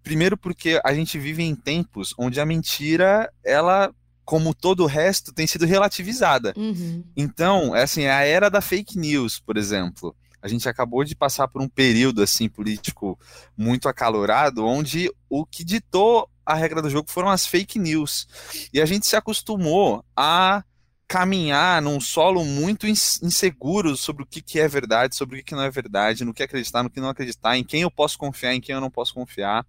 primeiro 0.00 0.36
porque 0.36 0.80
a 0.84 0.94
gente 0.94 1.18
vive 1.18 1.42
em 1.42 1.56
tempos 1.56 2.14
onde 2.16 2.40
a 2.40 2.46
mentira, 2.46 3.28
ela, 3.44 3.92
como 4.24 4.54
todo 4.54 4.84
o 4.84 4.86
resto, 4.86 5.32
tem 5.32 5.48
sido 5.48 5.66
relativizada. 5.66 6.54
Uhum. 6.56 7.02
Então, 7.16 7.74
é 7.74 7.82
assim, 7.82 8.02
é 8.02 8.12
a 8.12 8.22
era 8.22 8.48
da 8.48 8.60
fake 8.60 8.96
news, 8.96 9.40
por 9.40 9.56
exemplo. 9.56 10.14
A 10.40 10.46
gente 10.46 10.68
acabou 10.68 11.02
de 11.02 11.16
passar 11.16 11.48
por 11.48 11.60
um 11.60 11.68
período 11.68 12.22
assim 12.22 12.48
político 12.48 13.18
muito 13.56 13.88
acalorado, 13.88 14.64
onde 14.64 15.10
o 15.28 15.44
que 15.44 15.64
ditou 15.64 16.30
a 16.48 16.54
regra 16.54 16.80
do 16.80 16.88
jogo 16.88 17.10
foram 17.10 17.28
as 17.28 17.46
fake 17.46 17.78
news. 17.78 18.26
E 18.72 18.80
a 18.80 18.86
gente 18.86 19.06
se 19.06 19.14
acostumou 19.16 20.02
a 20.16 20.64
caminhar 21.06 21.80
num 21.80 21.98
solo 22.00 22.44
muito 22.44 22.86
ins- 22.86 23.18
inseguro 23.22 23.96
sobre 23.96 24.22
o 24.22 24.26
que, 24.26 24.42
que 24.42 24.60
é 24.60 24.68
verdade, 24.68 25.16
sobre 25.16 25.36
o 25.36 25.38
que, 25.38 25.44
que 25.46 25.54
não 25.54 25.62
é 25.62 25.70
verdade, 25.70 26.22
no 26.22 26.34
que 26.34 26.42
acreditar, 26.42 26.82
no 26.82 26.90
que 26.90 27.00
não 27.00 27.08
acreditar, 27.08 27.56
em 27.56 27.64
quem 27.64 27.80
eu 27.80 27.90
posso 27.90 28.18
confiar, 28.18 28.54
em 28.54 28.60
quem 28.60 28.74
eu 28.74 28.80
não 28.80 28.90
posso 28.90 29.14
confiar. 29.14 29.66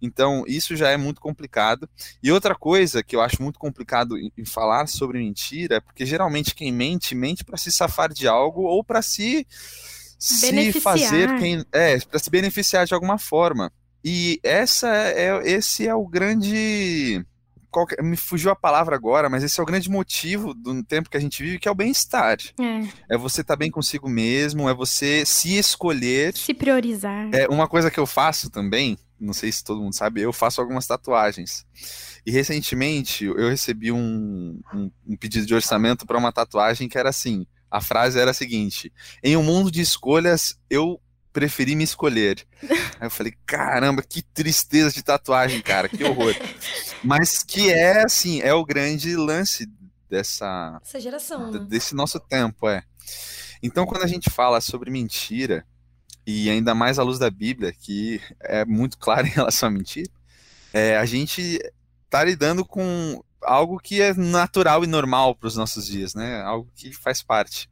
Então, 0.00 0.44
isso 0.46 0.76
já 0.76 0.90
é 0.90 0.96
muito 0.98 1.20
complicado. 1.22 1.88
E 2.22 2.30
outra 2.30 2.54
coisa 2.54 3.02
que 3.02 3.16
eu 3.16 3.22
acho 3.22 3.42
muito 3.42 3.58
complicado 3.58 4.18
em, 4.18 4.30
falar 4.44 4.86
sobre 4.86 5.18
mentira 5.18 5.76
é 5.76 5.80
porque 5.80 6.04
geralmente 6.04 6.54
quem 6.54 6.70
mente, 6.70 7.14
mente 7.14 7.44
para 7.44 7.56
se 7.56 7.72
safar 7.72 8.12
de 8.12 8.28
algo 8.28 8.62
ou 8.62 8.84
para 8.84 9.00
se 9.02 9.46
se 10.18 10.72
fazer 10.72 11.34
quem 11.34 11.64
é, 11.72 11.98
para 12.00 12.18
se 12.18 12.30
beneficiar 12.30 12.86
de 12.86 12.94
alguma 12.94 13.18
forma. 13.18 13.72
E 14.04 14.38
essa 14.42 14.88
é 14.94 15.40
esse 15.50 15.86
é 15.88 15.94
o 15.94 16.06
grande 16.06 17.24
me 18.02 18.16
fugiu 18.16 18.52
a 18.52 18.56
palavra 18.56 18.94
agora, 18.94 19.28
mas 19.28 19.42
esse 19.42 19.58
é 19.58 19.62
o 19.62 19.66
grande 19.66 19.90
motivo 19.90 20.54
do 20.54 20.80
tempo 20.84 21.10
que 21.10 21.16
a 21.16 21.20
gente 21.20 21.42
vive, 21.42 21.58
que 21.58 21.66
é 21.66 21.70
o 21.70 21.74
bem-estar. 21.74 22.38
É, 22.60 23.14
É 23.14 23.18
você 23.18 23.40
estar 23.40 23.56
bem 23.56 23.68
consigo 23.68 24.08
mesmo, 24.08 24.68
é 24.68 24.74
você 24.74 25.26
se 25.26 25.58
escolher 25.58 26.36
se 26.36 26.54
priorizar. 26.54 27.28
é, 27.34 27.48
uma 27.48 27.66
coisa 27.66 27.90
que 27.90 27.98
eu 27.98 28.06
faço 28.06 28.48
também, 28.48 28.96
não 29.18 29.32
sei 29.32 29.50
se 29.50 29.64
todo 29.64 29.80
mundo 29.80 29.92
sabe, 29.92 30.20
eu 30.20 30.32
faço 30.32 30.60
algumas 30.60 30.86
tatuagens. 30.86 31.66
E 32.24 32.30
recentemente 32.30 33.24
eu 33.24 33.48
recebi 33.48 33.90
um, 33.90 34.60
um- 34.72 34.90
um 35.08 35.16
pedido 35.16 35.44
de 35.44 35.54
orçamento 35.54 36.06
para 36.06 36.16
uma 36.18 36.32
tatuagem 36.32 36.88
que 36.88 36.96
era 36.96 37.08
assim: 37.08 37.44
a 37.68 37.80
frase 37.80 38.20
era 38.20 38.30
a 38.30 38.34
seguinte: 38.34 38.92
em 39.20 39.36
um 39.36 39.42
mundo 39.42 39.68
de 39.68 39.80
escolhas, 39.80 40.56
eu 40.70 41.00
preferi 41.34 41.74
me 41.74 41.84
escolher. 41.84 42.46
Aí 42.62 43.06
eu 43.06 43.10
falei: 43.10 43.34
caramba, 43.44 44.02
que 44.02 44.22
tristeza 44.22 44.90
de 44.90 45.02
tatuagem, 45.02 45.60
cara, 45.60 45.88
que 45.88 46.02
horror. 46.02 46.34
Mas 47.02 47.42
que 47.42 47.70
é 47.70 48.02
assim, 48.02 48.40
é 48.40 48.54
o 48.54 48.64
grande 48.64 49.14
lance 49.14 49.68
dessa, 50.08 50.80
Essa 50.82 51.00
geração. 51.00 51.50
né? 51.50 51.66
desse 51.68 51.94
nosso 51.94 52.18
tempo, 52.18 52.66
é. 52.68 52.82
Então, 53.62 53.84
quando 53.84 54.04
a 54.04 54.06
gente 54.06 54.30
fala 54.30 54.60
sobre 54.60 54.90
mentira, 54.90 55.66
e 56.26 56.48
ainda 56.48 56.74
mais 56.74 56.98
à 56.98 57.02
luz 57.02 57.18
da 57.18 57.30
Bíblia, 57.30 57.72
que 57.72 58.20
é 58.40 58.64
muito 58.64 58.96
clara 58.98 59.26
em 59.26 59.30
relação 59.30 59.68
à 59.68 59.72
mentira, 59.72 60.10
é, 60.72 60.96
a 60.96 61.04
gente 61.04 61.60
está 62.04 62.22
lidando 62.24 62.64
com 62.64 63.22
algo 63.44 63.78
que 63.78 64.00
é 64.00 64.14
natural 64.14 64.84
e 64.84 64.86
normal 64.86 65.34
para 65.34 65.46
os 65.46 65.56
nossos 65.56 65.86
dias, 65.86 66.14
né? 66.14 66.42
Algo 66.42 66.68
que 66.74 66.92
faz 66.92 67.22
parte. 67.22 67.68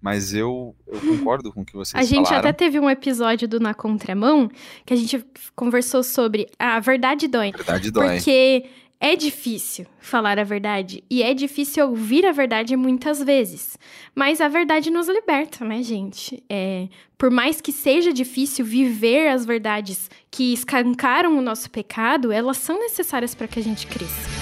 Mas 0.00 0.34
eu, 0.34 0.74
eu 0.86 1.00
concordo 1.18 1.52
com 1.52 1.62
o 1.62 1.64
que 1.64 1.74
vocês 1.74 1.94
A 1.94 2.06
gente 2.06 2.26
falaram. 2.26 2.48
até 2.48 2.52
teve 2.52 2.80
um 2.80 2.90
episódio 2.90 3.46
do 3.46 3.60
Na 3.60 3.72
Contramão 3.72 4.50
que 4.84 4.92
a 4.92 4.96
gente 4.96 5.24
conversou 5.54 6.02
sobre 6.02 6.48
a 6.58 6.80
verdade 6.80 7.28
dói. 7.28 7.52
Verdade 7.52 7.90
dói. 7.90 8.16
Porque 8.16 8.68
é 9.02 9.16
difícil 9.16 9.84
falar 9.98 10.38
a 10.38 10.44
verdade 10.44 11.02
e 11.10 11.24
é 11.24 11.34
difícil 11.34 11.88
ouvir 11.88 12.24
a 12.24 12.30
verdade 12.30 12.76
muitas 12.76 13.20
vezes. 13.20 13.76
Mas 14.14 14.40
a 14.40 14.46
verdade 14.46 14.90
nos 14.90 15.08
liberta, 15.08 15.64
né, 15.64 15.82
gente? 15.82 16.42
É, 16.48 16.88
por 17.18 17.28
mais 17.28 17.60
que 17.60 17.72
seja 17.72 18.12
difícil 18.12 18.64
viver 18.64 19.28
as 19.28 19.44
verdades 19.44 20.08
que 20.30 20.52
escancaram 20.52 21.36
o 21.36 21.42
nosso 21.42 21.68
pecado, 21.68 22.30
elas 22.30 22.58
são 22.58 22.78
necessárias 22.78 23.34
para 23.34 23.48
que 23.48 23.58
a 23.58 23.62
gente 23.62 23.88
cresça. 23.88 24.41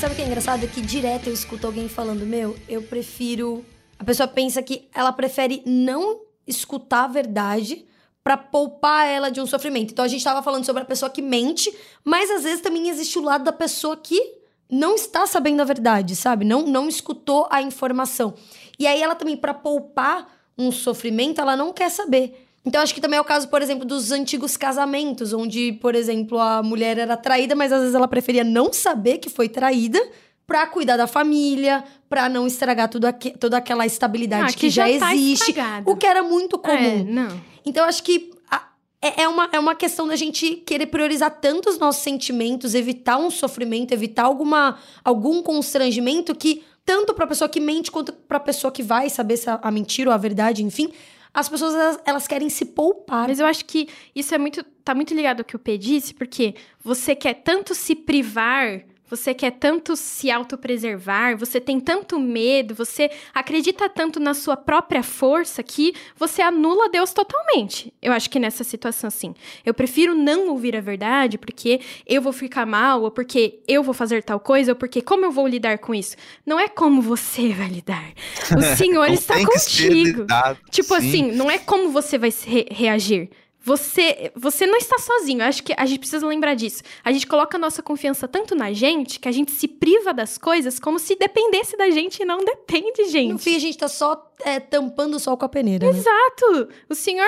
Sabe 0.00 0.14
o 0.14 0.16
que 0.16 0.22
é 0.22 0.26
engraçado? 0.26 0.64
É 0.64 0.66
que 0.66 0.80
direto 0.80 1.26
eu 1.26 1.34
escuto 1.34 1.66
alguém 1.66 1.86
falando, 1.86 2.24
meu, 2.24 2.56
eu 2.66 2.82
prefiro. 2.82 3.62
A 3.98 4.02
pessoa 4.02 4.26
pensa 4.26 4.62
que 4.62 4.88
ela 4.94 5.12
prefere 5.12 5.62
não 5.66 6.22
escutar 6.46 7.04
a 7.04 7.06
verdade 7.06 7.84
pra 8.24 8.34
poupar 8.34 9.06
ela 9.06 9.28
de 9.28 9.42
um 9.42 9.46
sofrimento. 9.46 9.92
Então 9.92 10.02
a 10.02 10.08
gente 10.08 10.24
tava 10.24 10.42
falando 10.42 10.64
sobre 10.64 10.80
a 10.80 10.86
pessoa 10.86 11.10
que 11.10 11.20
mente, 11.20 11.70
mas 12.02 12.30
às 12.30 12.44
vezes 12.44 12.62
também 12.62 12.88
existe 12.88 13.18
o 13.18 13.22
lado 13.22 13.44
da 13.44 13.52
pessoa 13.52 13.94
que 13.94 14.38
não 14.70 14.94
está 14.94 15.26
sabendo 15.26 15.60
a 15.60 15.66
verdade, 15.66 16.16
sabe? 16.16 16.46
Não, 16.46 16.62
não 16.62 16.88
escutou 16.88 17.46
a 17.50 17.60
informação. 17.60 18.32
E 18.78 18.86
aí 18.86 19.02
ela 19.02 19.14
também, 19.14 19.36
pra 19.36 19.52
poupar 19.52 20.26
um 20.56 20.72
sofrimento, 20.72 21.42
ela 21.42 21.54
não 21.54 21.74
quer 21.74 21.90
saber. 21.90 22.48
Então 22.64 22.82
acho 22.82 22.94
que 22.94 23.00
também 23.00 23.16
é 23.16 23.20
o 23.20 23.24
caso, 23.24 23.48
por 23.48 23.62
exemplo, 23.62 23.84
dos 23.86 24.10
antigos 24.12 24.56
casamentos, 24.56 25.32
onde, 25.32 25.72
por 25.74 25.94
exemplo, 25.94 26.38
a 26.38 26.62
mulher 26.62 26.98
era 26.98 27.16
traída, 27.16 27.54
mas 27.54 27.72
às 27.72 27.80
vezes 27.80 27.94
ela 27.94 28.06
preferia 28.08 28.44
não 28.44 28.72
saber 28.72 29.18
que 29.18 29.30
foi 29.30 29.48
traída 29.48 29.98
pra 30.46 30.66
cuidar 30.66 30.96
da 30.96 31.06
família, 31.06 31.82
pra 32.08 32.28
não 32.28 32.46
estragar 32.46 32.88
tudo 32.88 33.06
toda 33.38 33.56
aquela 33.56 33.86
estabilidade 33.86 34.52
Ah, 34.54 34.58
que, 34.58 34.68
já, 34.68 34.82
tá 34.98 35.14
existe, 35.14 35.50
estragado. 35.50 35.90
o 35.90 35.96
que 35.96 36.04
era 36.06 36.22
muito 36.22 36.60
É, 36.64 36.76
comum. 36.98 37.04
não. 37.08 37.40
Então, 37.64 37.84
acho 37.86 38.02
que 38.02 38.30
a- 38.50 38.66
é, 39.00 39.22
é 39.22 39.28
uma, 39.28 39.48
é 39.52 39.58
uma 39.58 39.74
questão 39.76 40.06
da 40.08 40.16
gente 40.16 40.56
querer 40.56 40.86
priorizar 40.86 41.30
tanto 41.40 41.70
os 41.70 41.78
nossos 41.78 42.02
sentimentos, 42.02 42.74
evitar 42.74 43.16
um 43.16 43.30
sofrimento, 43.30 43.92
evitar 43.94 44.24
alguma, 44.24 44.76
algum 45.04 45.40
constrangimento 45.42 46.34
que, 46.34 46.62
tanto 46.84 47.14
pra 47.14 47.26
pessoa 47.28 47.48
que 47.48 47.60
mente 47.60 47.90
quanto 47.90 48.12
pra 48.12 48.40
pessoa 48.40 48.72
que 48.72 48.82
vai 48.82 49.08
saber 49.08 49.36
se 49.36 49.48
a, 49.48 49.60
a 49.62 49.70
mentira 49.70 50.10
ou 50.10 50.14
a 50.14 50.18
verdade, 50.18 50.64
enfim, 50.64 50.90
as 51.32 51.48
pessoas 51.48 51.74
elas, 51.74 52.00
elas 52.04 52.28
querem 52.28 52.48
se 52.48 52.64
poupar. 52.66 53.28
Mas 53.28 53.40
eu 53.40 53.46
acho 53.46 53.64
que 53.64 53.88
isso 54.14 54.34
é 54.34 54.38
muito. 54.38 54.64
tá 54.84 54.94
muito 54.94 55.14
ligado 55.14 55.40
ao 55.40 55.44
que 55.44 55.56
o 55.56 55.58
P 55.58 55.78
disse, 55.78 56.14
porque 56.14 56.54
você 56.82 57.14
quer 57.14 57.34
tanto 57.34 57.74
se 57.74 57.94
privar, 57.94 58.82
você 59.10 59.34
quer 59.34 59.50
tanto 59.50 59.96
se 59.96 60.30
autopreservar, 60.30 61.36
você 61.36 61.60
tem 61.60 61.80
tanto 61.80 62.18
medo, 62.18 62.74
você 62.74 63.10
acredita 63.34 63.88
tanto 63.88 64.20
na 64.20 64.32
sua 64.34 64.56
própria 64.56 65.02
força 65.02 65.62
que 65.62 65.92
você 66.16 66.40
anula 66.40 66.88
Deus 66.88 67.12
totalmente. 67.12 67.92
Eu 68.00 68.12
acho 68.12 68.30
que 68.30 68.38
nessa 68.38 68.62
situação, 68.62 69.08
assim, 69.08 69.34
eu 69.66 69.74
prefiro 69.74 70.14
não 70.14 70.48
ouvir 70.48 70.76
a 70.76 70.80
verdade 70.80 71.36
porque 71.36 71.80
eu 72.06 72.22
vou 72.22 72.32
ficar 72.32 72.64
mal, 72.64 73.02
ou 73.02 73.10
porque 73.10 73.60
eu 73.66 73.82
vou 73.82 73.92
fazer 73.92 74.22
tal 74.22 74.38
coisa, 74.38 74.72
ou 74.72 74.76
porque 74.76 75.02
como 75.02 75.24
eu 75.24 75.30
vou 75.32 75.46
lidar 75.48 75.78
com 75.78 75.94
isso? 75.94 76.16
Não 76.46 76.58
é 76.60 76.68
como 76.68 77.02
você 77.02 77.48
vai 77.52 77.68
lidar. 77.68 78.12
O 78.56 78.62
Senhor 78.76 79.08
está 79.10 79.34
contigo. 79.44 80.20
lidado, 80.20 80.58
Tipo 80.70 80.94
sim. 81.00 81.08
assim, 81.08 81.32
não 81.32 81.50
é 81.50 81.58
como 81.58 81.90
você 81.90 82.16
vai 82.16 82.32
re- 82.46 82.66
reagir. 82.70 83.28
Você, 83.62 84.32
você 84.34 84.66
não 84.66 84.76
está 84.76 84.98
sozinho. 84.98 85.42
Eu 85.42 85.46
acho 85.46 85.62
que 85.62 85.74
a 85.76 85.84
gente 85.84 85.98
precisa 85.98 86.26
lembrar 86.26 86.54
disso. 86.54 86.82
A 87.04 87.12
gente 87.12 87.26
coloca 87.26 87.56
a 87.56 87.60
nossa 87.60 87.82
confiança 87.82 88.26
tanto 88.26 88.54
na 88.54 88.72
gente 88.72 89.20
que 89.20 89.28
a 89.28 89.32
gente 89.32 89.52
se 89.52 89.68
priva 89.68 90.14
das 90.14 90.38
coisas 90.38 90.78
como 90.78 90.98
se 90.98 91.14
dependesse 91.14 91.76
da 91.76 91.90
gente 91.90 92.22
e 92.22 92.24
não 92.24 92.44
depende, 92.44 93.08
gente. 93.10 93.32
No 93.32 93.38
fim, 93.38 93.56
a 93.56 93.58
gente 93.58 93.76
tá 93.76 93.88
só 93.88 94.30
é, 94.44 94.58
tampando 94.58 95.14
o 95.14 95.20
sol 95.20 95.36
com 95.36 95.44
a 95.44 95.48
peneira. 95.48 95.90
né? 95.92 95.98
Exato. 95.98 96.68
O 96.88 96.94
senhor 96.94 97.26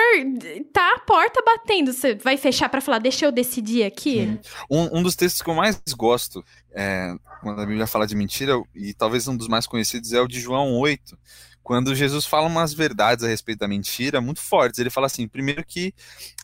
tá 0.71 0.95
a 0.95 0.99
porta 0.99 1.41
batendo. 1.45 1.93
Você 1.93 2.15
vai 2.15 2.35
fechar 2.35 2.67
pra 2.67 2.81
falar, 2.81 2.99
deixa 2.99 3.25
eu 3.25 3.31
decidir 3.31 3.83
aqui? 3.83 4.39
Um, 4.69 4.99
um 4.99 5.03
dos 5.03 5.15
textos 5.15 5.41
que 5.41 5.49
eu 5.49 5.53
mais 5.53 5.79
gosto, 5.95 6.43
é, 6.73 7.13
quando 7.41 7.61
a 7.61 7.65
Bíblia 7.65 7.85
fala 7.85 8.07
de 8.07 8.15
mentira, 8.15 8.61
e 8.73 8.93
talvez 8.93 9.27
um 9.27 9.37
dos 9.37 9.47
mais 9.47 9.67
conhecidos, 9.67 10.13
é 10.13 10.21
o 10.21 10.27
de 10.27 10.39
João 10.39 10.77
8, 10.79 11.17
quando 11.63 11.95
Jesus 11.95 12.25
fala 12.25 12.47
umas 12.47 12.73
verdades 12.73 13.23
a 13.23 13.27
respeito 13.27 13.59
da 13.59 13.67
mentira 13.67 14.19
muito 14.19 14.41
fortes. 14.41 14.79
Ele 14.79 14.89
fala 14.89 15.07
assim: 15.07 15.27
primeiro, 15.27 15.63
que 15.65 15.93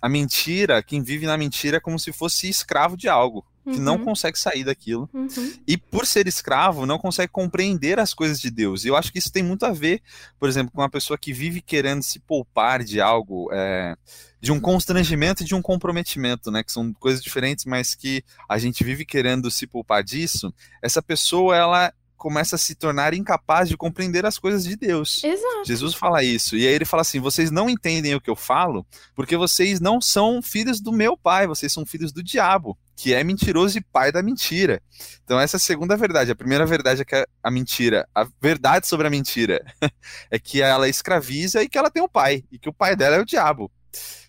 a 0.01 0.07
mentira, 0.07 0.81
quem 0.81 1.03
vive 1.03 1.25
na 1.25 1.37
mentira 1.37 1.77
é 1.77 1.81
como 1.81 1.99
se 1.99 2.11
fosse 2.13 2.47
escravo 2.49 2.95
de 2.97 3.07
algo. 3.09 3.45
que 3.71 3.77
não 3.79 3.97
Uhum. 3.97 4.05
consegue 4.05 4.39
sair 4.39 4.63
daquilo. 4.63 5.07
Uhum. 5.13 5.53
E 5.67 5.77
por 5.77 6.03
ser 6.07 6.27
escravo, 6.27 6.87
não 6.87 6.97
consegue 6.97 7.31
compreender 7.31 7.99
as 7.99 8.15
coisas 8.15 8.39
de 8.39 8.49
Deus. 8.49 8.83
E 8.83 8.87
eu 8.87 8.95
acho 8.95 9.11
que 9.11 9.19
isso 9.19 9.31
tem 9.31 9.43
muito 9.43 9.63
a 9.63 9.71
ver, 9.71 10.01
por 10.39 10.49
exemplo, 10.49 10.71
com 10.71 10.81
uma 10.81 10.89
pessoa 10.89 11.19
que 11.19 11.31
vive 11.31 11.61
querendo 11.61 12.01
se 12.01 12.17
poupar 12.19 12.83
de 12.83 12.99
algo, 12.99 13.47
é, 13.53 13.95
de 14.41 14.51
um 14.51 14.59
constrangimento 14.59 15.43
e 15.43 15.45
de 15.45 15.53
um 15.53 15.61
comprometimento, 15.61 16.49
né? 16.49 16.63
Que 16.63 16.71
são 16.71 16.91
coisas 16.93 17.21
diferentes, 17.21 17.65
mas 17.65 17.93
que 17.93 18.23
a 18.47 18.57
gente 18.57 18.83
vive 18.83 19.05
querendo 19.05 19.51
se 19.51 19.67
poupar 19.67 20.03
disso. 20.03 20.51
Essa 20.81 21.01
pessoa, 21.01 21.55
ela 21.55 21.93
começa 22.19 22.57
a 22.57 22.59
se 22.59 22.75
tornar 22.75 23.13
incapaz 23.13 23.69
de 23.69 23.77
compreender 23.77 24.25
as 24.25 24.37
coisas 24.37 24.65
de 24.65 24.75
Deus. 24.75 25.23
Exato. 25.23 25.65
Jesus 25.65 25.95
fala 25.95 26.21
isso. 26.21 26.55
E 26.55 26.67
aí 26.67 26.73
ele 26.73 26.85
fala 26.85 27.01
assim: 27.01 27.19
vocês 27.19 27.49
não 27.49 27.69
entendem 27.69 28.13
o 28.13 28.21
que 28.21 28.29
eu 28.29 28.35
falo, 28.35 28.85
porque 29.15 29.35
vocês 29.37 29.79
não 29.79 29.99
são 29.99 30.41
filhos 30.41 30.79
do 30.79 30.91
meu 30.91 31.17
pai, 31.17 31.47
vocês 31.47 31.71
são 31.71 31.85
filhos 31.85 32.11
do 32.11 32.21
diabo, 32.21 32.77
que 32.95 33.13
é 33.13 33.23
mentiroso 33.23 33.77
e 33.77 33.81
pai 33.81 34.11
da 34.11 34.21
mentira. 34.21 34.83
Então, 35.23 35.39
essa 35.39 35.55
é 35.55 35.57
a 35.57 35.61
segunda 35.61 35.95
verdade. 35.95 36.31
A 36.31 36.35
primeira 36.35 36.65
verdade 36.65 37.01
é 37.01 37.05
que 37.05 37.15
a, 37.15 37.25
a 37.41 37.49
mentira, 37.49 38.07
a 38.13 38.27
verdade 38.39 38.85
sobre 38.85 39.07
a 39.07 39.09
mentira, 39.09 39.65
é 40.29 40.37
que 40.37 40.61
ela 40.61 40.89
escraviza 40.89 41.63
e 41.63 41.69
que 41.69 41.77
ela 41.77 41.89
tem 41.89 42.03
um 42.03 42.09
pai, 42.09 42.43
e 42.51 42.59
que 42.59 42.69
o 42.69 42.73
pai 42.73 42.95
dela 42.95 43.15
é 43.15 43.21
o 43.21 43.25
diabo. 43.25 43.71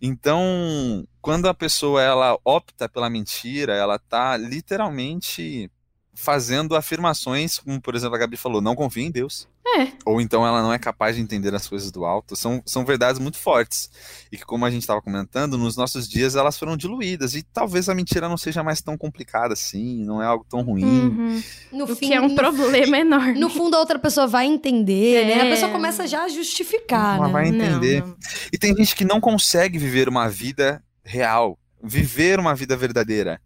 Então, 0.00 1.04
quando 1.20 1.48
a 1.48 1.54
pessoa 1.54 2.00
ela 2.00 2.38
opta 2.44 2.88
pela 2.88 3.10
mentira, 3.10 3.74
ela 3.74 3.98
tá 3.98 4.36
literalmente 4.36 5.70
fazendo 6.14 6.76
afirmações, 6.76 7.58
como 7.58 7.80
por 7.80 7.94
exemplo 7.94 8.14
a 8.16 8.18
Gabi 8.18 8.36
falou, 8.36 8.60
não 8.60 8.74
confia 8.74 9.04
em 9.04 9.10
Deus. 9.10 9.48
É. 9.78 9.88
Ou 10.04 10.20
então 10.20 10.44
ela 10.44 10.62
não 10.62 10.72
é 10.72 10.78
capaz 10.78 11.14
de 11.14 11.22
entender 11.22 11.54
as 11.54 11.68
coisas 11.68 11.92
do 11.92 12.04
alto. 12.04 12.34
São, 12.34 12.60
são 12.66 12.84
verdades 12.84 13.20
muito 13.20 13.36
fortes. 13.38 13.88
E 14.32 14.36
que, 14.36 14.44
como 14.44 14.64
a 14.64 14.70
gente 14.70 14.80
estava 14.82 15.00
comentando, 15.00 15.56
nos 15.56 15.76
nossos 15.76 16.08
dias 16.08 16.34
elas 16.34 16.58
foram 16.58 16.76
diluídas. 16.76 17.34
E 17.36 17.42
talvez 17.42 17.88
a 17.88 17.94
mentira 17.94 18.28
não 18.28 18.36
seja 18.36 18.64
mais 18.64 18.80
tão 18.82 18.98
complicada 18.98 19.52
assim, 19.52 20.04
não 20.04 20.20
é 20.20 20.26
algo 20.26 20.44
tão 20.48 20.62
ruim. 20.62 20.84
Uhum. 20.84 21.42
No 21.72 21.84
O 21.84 21.94
fim, 21.94 22.08
que 22.08 22.14
é 22.14 22.20
um 22.20 22.34
problema 22.34 22.98
enorme. 22.98 23.38
No 23.38 23.48
fundo, 23.48 23.76
a 23.76 23.78
outra 23.78 23.98
pessoa 23.98 24.26
vai 24.26 24.46
entender, 24.46 25.24
né? 25.26 25.42
A 25.42 25.46
É. 25.46 25.50
pessoa 25.50 25.70
começa 25.70 26.06
já 26.06 26.24
a 26.24 26.28
justificar, 26.28 27.18
Ela 27.18 27.26
né? 27.28 27.32
vai 27.32 27.48
entender. 27.48 28.00
Não, 28.00 28.08
não. 28.08 28.16
E 28.52 28.58
tem 28.58 28.74
gente 28.74 28.96
que 28.96 29.04
não 29.04 29.20
consegue 29.20 29.78
viver 29.78 30.08
uma 30.08 30.28
vida 30.28 30.82
real, 31.04 31.56
viver 31.82 32.40
uma 32.40 32.54
vida 32.56 32.76
verdadeira. 32.76 33.40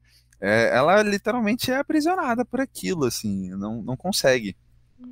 É, 0.47 0.77
ela 0.77 1.03
literalmente 1.03 1.71
é 1.71 1.77
aprisionada 1.79 2.45
por 2.45 2.61
aquilo, 2.61 3.07
assim, 3.07 3.49
não, 3.51 3.81
não 3.83 3.97
consegue. 3.97 4.55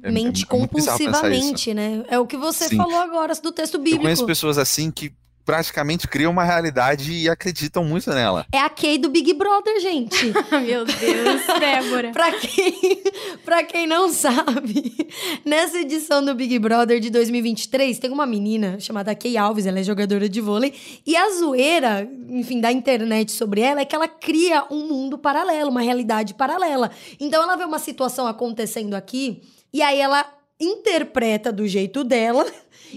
É- 0.03 0.09
é 0.09 0.11
Mente 0.13 0.39
isso. 0.39 0.47
compulsivamente, 0.47 1.73
né? 1.73 2.05
É 2.09 2.19
o 2.19 2.27
que 2.27 2.37
você 2.37 2.69
Sim. 2.69 2.77
falou 2.77 2.99
agora 3.01 3.35
do 3.35 3.51
texto 3.53 3.75
Eu 3.75 3.81
bíblico. 3.81 4.03
conheço 4.03 4.27
pessoas 4.27 4.59
assim 4.59 4.91
que 4.91 5.13
praticamente 5.45 6.07
criam 6.07 6.31
uma 6.31 6.45
realidade 6.45 7.13
e 7.13 7.29
acreditam 7.29 7.85
muito 7.85 8.11
nela. 8.11 8.47
É 8.53 8.59
a 8.59 8.69
Kay 8.69 8.99
do 8.99 9.09
Big 9.09 9.35
Brother, 9.35 9.81
gente. 9.81 10.33
Meu 10.65 10.85
Deus, 10.85 11.43
Débora. 11.59 12.11
pra, 12.13 12.33
quem, 12.33 13.03
pra 13.45 13.65
quem 13.65 13.87
não 13.87 14.09
sabe, 14.13 15.09
nessa 15.45 15.79
edição 15.79 16.25
do 16.25 16.35
Big 16.35 16.59
Brother 16.59 17.01
de 17.01 17.11
2023, 17.11 17.99
tem 17.99 18.11
uma 18.11 18.27
menina 18.27 18.79
chamada 18.81 19.15
Kay 19.15 19.37
Alves, 19.37 19.67
ela 19.67 19.81
é 19.81 19.83
jogadora 19.83 20.29
de 20.29 20.41
vôlei, 20.41 20.75
e 21.07 21.17
a 21.17 21.31
zoeira, 21.31 22.09
enfim, 22.29 22.61
da 22.61 22.71
internet 22.71 23.33
sobre 23.33 23.61
ela 23.61 23.81
é 23.81 23.85
que 23.85 23.95
ela 23.95 24.09
cria 24.09 24.65
um 24.71 24.87
mundo 24.89 25.19
paralelo, 25.19 25.71
uma 25.71 25.83
realidade 25.83 26.35
paralela. 26.35 26.91
Então 27.19 27.43
ela 27.43 27.57
vê 27.57 27.65
uma 27.65 27.79
situação 27.79 28.27
acontecendo 28.27 28.95
aqui, 28.95 29.43
e 29.73 29.83
aí 29.83 30.01
ela 30.01 30.25
interpreta 30.61 31.53
do 31.53 31.67
jeito 31.67 32.05
dela 32.05 32.47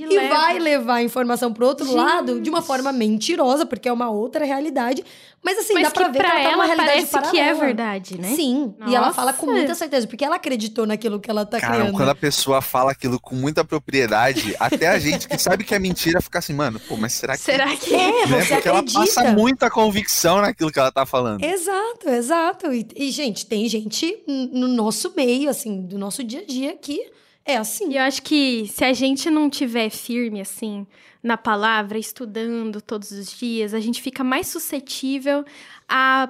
e, 0.04 0.06
leva. 0.06 0.36
vai 0.36 0.60
levar 0.60 0.96
a 0.96 1.04
informação 1.04 1.54
pro 1.54 1.66
outro 1.66 1.86
Gente. 1.86 1.96
lado 1.96 2.42
de 2.42 2.50
uma 2.50 2.62
forma 2.62 2.92
mentirosa, 2.92 3.66
porque 3.66 3.88
é 3.88 3.94
uma 3.94 4.10
outra 4.10 4.46
realidade. 4.46 5.04
Mas 5.44 5.60
assim, 5.60 5.74
Mas 5.76 5.84
dá 5.84 5.92
pra 5.92 6.06
que 6.06 6.12
ver 6.14 6.18
que 6.18 6.24
pra 6.28 6.40
ela 6.40 6.48
tá 6.48 6.52
ela 6.54 6.66
realidade 6.66 7.06
parece 7.08 7.32
que 7.32 7.38
é 7.40 7.44
paralela. 7.44 7.60
verdade, 7.66 8.20
né? 8.20 8.36
Sim, 8.36 8.74
e 8.88 8.96
ela 8.96 9.14
fala 9.14 9.32
com 9.32 9.46
Nossa. 9.46 9.58
muita 9.60 9.76
certeza, 9.76 10.08
porque 10.08 10.26
ela 10.26 10.38
acreditou 10.38 10.88
naquilo 10.88 11.20
que 11.20 11.30
ela 11.30 11.46
tá 11.46 11.60
Cara, 11.60 11.76
criando. 11.76 11.94
quando 11.96 12.10
a 12.10 12.16
pessoa 12.16 12.62
fala 12.64 12.92
aquilo 12.94 13.20
com 13.20 13.36
muita 13.36 13.64
propriedade, 13.64 14.56
até 14.60 14.88
a 14.88 14.98
gente 14.98 15.28
que 15.28 15.38
sabe 15.38 15.64
que 15.64 15.76
é 15.76 15.80
mentira 15.80 16.20
fica 16.20 16.40
assim, 16.40 16.54
mano, 16.54 16.80
pô, 16.88 16.98
mas 16.98 17.14
será 17.14 17.38
que. 17.38 17.44
Será 17.44 17.76
que 17.76 17.94
É, 17.94 18.26
Né? 18.26 18.42
você 18.42 18.56
Porque 18.56 18.68
ela 18.70 18.80
acredita. 18.80 19.00
passa 19.02 19.32
muita 19.34 19.70
convicção 19.70 20.42
naquilo 20.42 20.72
que 20.72 20.80
ela 20.80 20.92
tá 20.92 21.06
falando. 21.06 21.44
Exato, 21.44 22.10
exato. 22.10 22.74
E, 22.74 22.88
e, 22.96 23.12
gente, 23.12 23.46
tem 23.46 23.70
gente 23.70 24.24
no 24.28 24.68
nosso 24.68 25.14
meio, 25.16 25.48
assim, 25.50 25.82
do 25.84 25.98
nosso 26.00 26.24
dia 26.24 26.40
a 26.42 26.46
dia 26.46 26.76
que 26.76 27.00
é 27.46 27.58
assim. 27.58 27.92
E 27.92 27.98
eu 27.98 28.02
acho 28.02 28.22
que 28.24 28.68
se 28.68 28.84
a 28.84 28.92
gente 28.92 29.30
não 29.30 29.50
tiver 29.50 29.90
firme, 29.90 30.42
assim, 30.42 30.86
na 31.22 31.38
palavra, 31.38 31.98
estudando 31.98 32.82
todos 32.82 33.12
os 33.12 33.32
dias, 33.38 33.74
a 33.74 33.80
gente 33.80 34.02
fica 34.02 34.24
mais 34.24 34.48
suscetível 34.48 35.46
a 35.88 36.30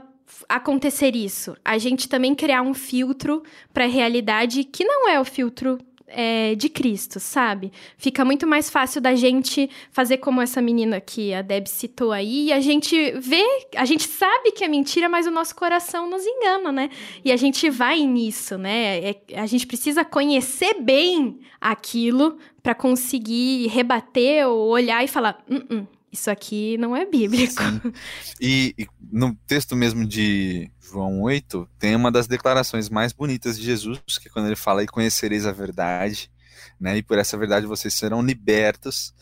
acontecer 0.49 1.15
isso. 1.15 1.55
A 1.63 1.77
gente 1.77 2.09
também 2.09 2.35
criar 2.35 2.61
um 2.61 2.73
filtro 2.73 3.41
para 3.73 3.85
a 3.85 3.89
realidade 3.89 4.63
que 4.63 4.83
não 4.83 5.09
é 5.09 5.19
o 5.19 5.25
filtro 5.25 5.79
é, 6.07 6.55
de 6.55 6.69
Cristo, 6.69 7.19
sabe? 7.19 7.71
Fica 7.97 8.23
muito 8.23 8.45
mais 8.45 8.69
fácil 8.69 9.01
da 9.01 9.15
gente 9.15 9.69
fazer 9.91 10.17
como 10.17 10.41
essa 10.41 10.61
menina 10.61 11.01
que 11.01 11.33
a 11.33 11.41
Deb 11.41 11.67
citou 11.67 12.11
aí, 12.11 12.47
e 12.47 12.53
a 12.53 12.59
gente 12.59 13.11
vê, 13.19 13.43
a 13.75 13.85
gente 13.85 14.07
sabe 14.07 14.51
que 14.51 14.63
é 14.63 14.67
mentira, 14.67 15.09
mas 15.09 15.25
o 15.27 15.31
nosso 15.31 15.55
coração 15.55 16.09
nos 16.09 16.25
engana, 16.25 16.71
né? 16.71 16.89
E 17.23 17.31
a 17.31 17.37
gente 17.37 17.69
vai 17.69 18.01
nisso, 18.01 18.57
né? 18.57 18.99
É- 19.09 19.21
a 19.35 19.45
gente 19.45 19.65
precisa 19.65 20.05
conhecer 20.05 20.81
bem 20.81 21.39
aquilo 21.59 22.37
para 22.61 22.75
conseguir 22.75 23.67
rebater 23.67 24.47
ou 24.47 24.69
olhar 24.69 25.03
e 25.03 25.07
falar: 25.07 25.43
"Hum, 25.49 25.61
hum, 25.69 25.85
isso 26.11 26.29
aqui 26.31 26.77
não 26.77 26.95
é 26.95 27.05
bíblico. 27.05 27.61
E, 28.39 28.73
e 28.77 28.87
no 29.11 29.33
texto 29.47 29.75
mesmo 29.75 30.05
de 30.05 30.69
João 30.81 31.21
8, 31.21 31.69
tem 31.79 31.95
uma 31.95 32.11
das 32.11 32.27
declarações 32.27 32.89
mais 32.89 33.13
bonitas 33.13 33.57
de 33.57 33.63
Jesus, 33.63 33.99
que 34.19 34.27
é 34.27 34.31
quando 34.31 34.47
ele 34.47 34.55
fala, 34.55 34.83
e 34.83 34.87
conhecereis 34.87 35.45
a 35.45 35.51
verdade, 35.51 36.29
né? 36.79 36.97
E 36.97 37.03
por 37.03 37.17
essa 37.17 37.37
verdade 37.37 37.65
vocês 37.65 37.93
serão 37.93 38.21
libertos. 38.21 39.13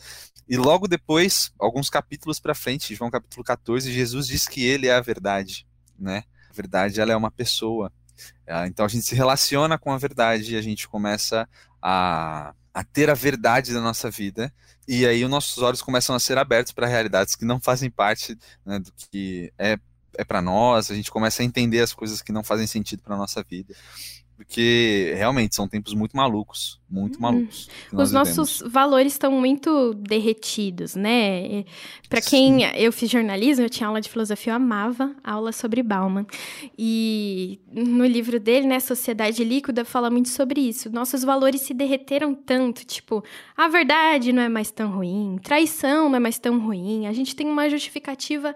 E 0.48 0.56
logo 0.56 0.88
depois, 0.88 1.52
alguns 1.58 1.88
capítulos 1.88 2.40
para 2.40 2.54
frente, 2.54 2.94
João 2.94 3.10
capítulo 3.10 3.44
14, 3.44 3.92
Jesus 3.92 4.26
diz 4.26 4.46
que 4.46 4.64
ele 4.64 4.88
é 4.88 4.94
a 4.94 5.00
verdade, 5.00 5.66
né? 5.98 6.24
A 6.50 6.52
verdade, 6.52 7.00
ela 7.00 7.12
é 7.12 7.16
uma 7.16 7.30
pessoa. 7.30 7.92
Ah, 8.46 8.66
Então 8.66 8.84
a 8.84 8.88
gente 8.88 9.04
se 9.06 9.14
relaciona 9.14 9.78
com 9.78 9.92
a 9.92 9.98
verdade 9.98 10.54
e 10.54 10.56
a 10.56 10.62
gente 10.62 10.88
começa 10.88 11.48
a, 11.80 12.54
a 12.74 12.82
ter 12.82 13.08
a 13.08 13.14
verdade 13.14 13.72
da 13.72 13.80
nossa 13.80 14.10
vida. 14.10 14.52
E 14.86 15.06
aí 15.06 15.24
os 15.24 15.30
nossos 15.30 15.62
olhos 15.62 15.80
começam 15.80 16.14
a 16.14 16.20
ser 16.20 16.36
abertos 16.36 16.72
para 16.72 16.88
realidades 16.88 17.36
que 17.36 17.44
não 17.44 17.60
fazem 17.60 17.88
parte 17.88 18.36
né, 18.66 18.80
do 18.80 18.92
que 19.10 19.52
é, 19.56 19.78
é 20.18 20.24
para 20.24 20.42
nós. 20.42 20.90
A 20.90 20.94
gente 20.94 21.10
começa 21.10 21.40
a 21.40 21.44
entender 21.44 21.80
as 21.80 21.92
coisas 21.92 22.20
que 22.20 22.32
não 22.32 22.42
fazem 22.42 22.66
sentido 22.66 23.02
para 23.02 23.16
nossa 23.16 23.42
vida. 23.42 23.74
Porque 24.46 25.14
realmente 25.16 25.54
são 25.54 25.66
tempos 25.66 25.94
muito 25.94 26.16
malucos, 26.16 26.78
muito 26.88 27.20
malucos. 27.20 27.68
que 27.88 27.96
nós 27.96 28.08
Os 28.08 28.12
nossos 28.12 28.62
valores 28.66 29.14
estão 29.14 29.32
muito 29.32 29.94
derretidos, 29.94 30.94
né? 30.94 31.64
Para 32.08 32.20
quem 32.20 32.62
eu 32.76 32.92
fiz 32.92 33.10
jornalismo, 33.10 33.64
eu 33.64 33.70
tinha 33.70 33.88
aula 33.88 34.00
de 34.00 34.08
filosofia, 34.08 34.52
eu 34.52 34.56
amava 34.56 35.16
aula 35.24 35.50
sobre 35.50 35.82
Bauman. 35.82 36.26
E 36.78 37.58
no 37.72 38.04
livro 38.06 38.38
dele, 38.38 38.66
né, 38.66 38.78
Sociedade 38.80 39.42
Líquida, 39.42 39.84
fala 39.84 40.10
muito 40.10 40.28
sobre 40.28 40.60
isso. 40.60 40.90
Nossos 40.90 41.24
valores 41.24 41.62
se 41.62 41.72
derreteram 41.72 42.34
tanto, 42.34 42.84
tipo, 42.84 43.24
a 43.56 43.66
verdade 43.66 44.32
não 44.32 44.42
é 44.42 44.48
mais 44.48 44.70
tão 44.70 44.90
ruim, 44.90 45.38
traição 45.42 46.08
não 46.08 46.16
é 46.16 46.20
mais 46.20 46.38
tão 46.38 46.58
ruim. 46.60 47.06
A 47.06 47.12
gente 47.12 47.34
tem 47.34 47.48
uma 47.48 47.68
justificativa 47.68 48.54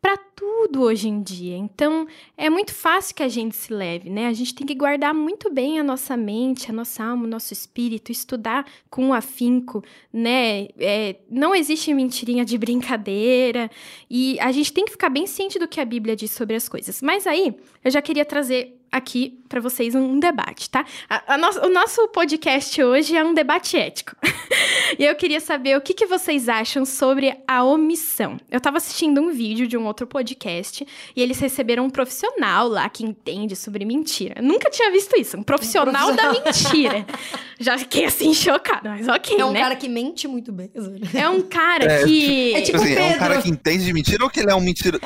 para 0.00 0.16
tudo 0.16 0.82
hoje 0.82 1.08
em 1.08 1.22
dia. 1.22 1.56
Então, 1.56 2.06
é 2.36 2.48
muito 2.48 2.72
fácil 2.72 3.14
que 3.14 3.22
a 3.22 3.28
gente 3.28 3.54
se 3.54 3.72
leve, 3.72 4.08
né? 4.08 4.26
A 4.26 4.32
gente 4.32 4.54
tem 4.54 4.66
que 4.66 4.74
guardar 4.74 5.12
muito 5.12 5.50
bem 5.52 5.78
a 5.78 5.84
nossa 5.84 6.16
mente, 6.16 6.70
a 6.70 6.72
nossa 6.72 7.04
alma, 7.04 7.24
o 7.24 7.28
nosso 7.28 7.52
espírito, 7.52 8.10
estudar 8.10 8.66
com 8.88 9.12
afinco, 9.12 9.84
né? 10.12 10.68
É, 10.78 11.16
não 11.30 11.54
existe 11.54 11.92
mentirinha 11.92 12.44
de 12.44 12.56
brincadeira 12.56 13.70
e 14.08 14.40
a 14.40 14.50
gente 14.52 14.72
tem 14.72 14.84
que 14.86 14.92
ficar 14.92 15.10
bem 15.10 15.26
ciente 15.26 15.58
do 15.58 15.68
que 15.68 15.80
a 15.80 15.84
Bíblia 15.84 16.16
diz 16.16 16.30
sobre 16.30 16.56
as 16.56 16.68
coisas. 16.68 17.02
Mas 17.02 17.26
aí, 17.26 17.54
eu 17.84 17.90
já 17.90 18.00
queria 18.00 18.24
trazer 18.24 18.79
aqui 18.90 19.38
para 19.48 19.60
vocês 19.60 19.94
um 19.94 20.18
debate, 20.20 20.70
tá? 20.70 20.84
A, 21.08 21.34
a 21.34 21.38
nosso, 21.38 21.60
o 21.60 21.68
nosso 21.68 22.06
podcast 22.08 22.82
hoje 22.82 23.16
é 23.16 23.24
um 23.24 23.34
debate 23.34 23.76
ético. 23.76 24.14
e 24.98 25.04
eu 25.04 25.14
queria 25.16 25.40
saber 25.40 25.76
o 25.76 25.80
que, 25.80 25.92
que 25.92 26.06
vocês 26.06 26.48
acham 26.48 26.84
sobre 26.84 27.36
a 27.48 27.64
omissão. 27.64 28.36
Eu 28.50 28.58
estava 28.58 28.76
assistindo 28.76 29.20
um 29.20 29.30
vídeo 29.32 29.66
de 29.66 29.76
um 29.76 29.86
outro 29.86 30.06
podcast 30.06 30.86
e 31.16 31.20
eles 31.22 31.38
receberam 31.40 31.84
um 31.84 31.90
profissional 31.90 32.68
lá 32.68 32.88
que 32.88 33.04
entende 33.04 33.56
sobre 33.56 33.84
mentira. 33.84 34.34
Eu 34.38 34.44
nunca 34.44 34.70
tinha 34.70 34.90
visto 34.92 35.16
isso, 35.18 35.36
um 35.36 35.42
profissional, 35.42 36.12
da 36.14 36.32
mentira. 36.32 37.04
Já 37.58 37.76
fiquei 37.76 38.04
assim 38.06 38.32
chocada, 38.32 38.88
mas 38.90 39.06
ok, 39.08 39.38
É 39.38 39.44
um 39.44 39.52
né? 39.52 39.60
cara 39.60 39.76
que 39.76 39.88
mente 39.88 40.26
muito 40.26 40.50
bem. 40.52 40.70
É 41.14 41.28
um 41.28 41.42
cara 41.42 41.84
É, 41.90 42.04
que. 42.04 42.54
é 42.54 42.62
Tipo 42.62 42.78
tipo 42.78 42.78
assim, 42.78 42.94
é 42.94 43.02
um 43.02 43.04
Pedro. 43.08 43.18
cara 43.18 43.42
que 43.42 43.50
entende 43.50 43.84
de 43.84 43.92
mentira 43.92 44.24
ou 44.24 44.30
que 44.30 44.40
ele 44.40 44.50
é 44.50 44.54
um 44.54 44.60
mentira? 44.60 44.98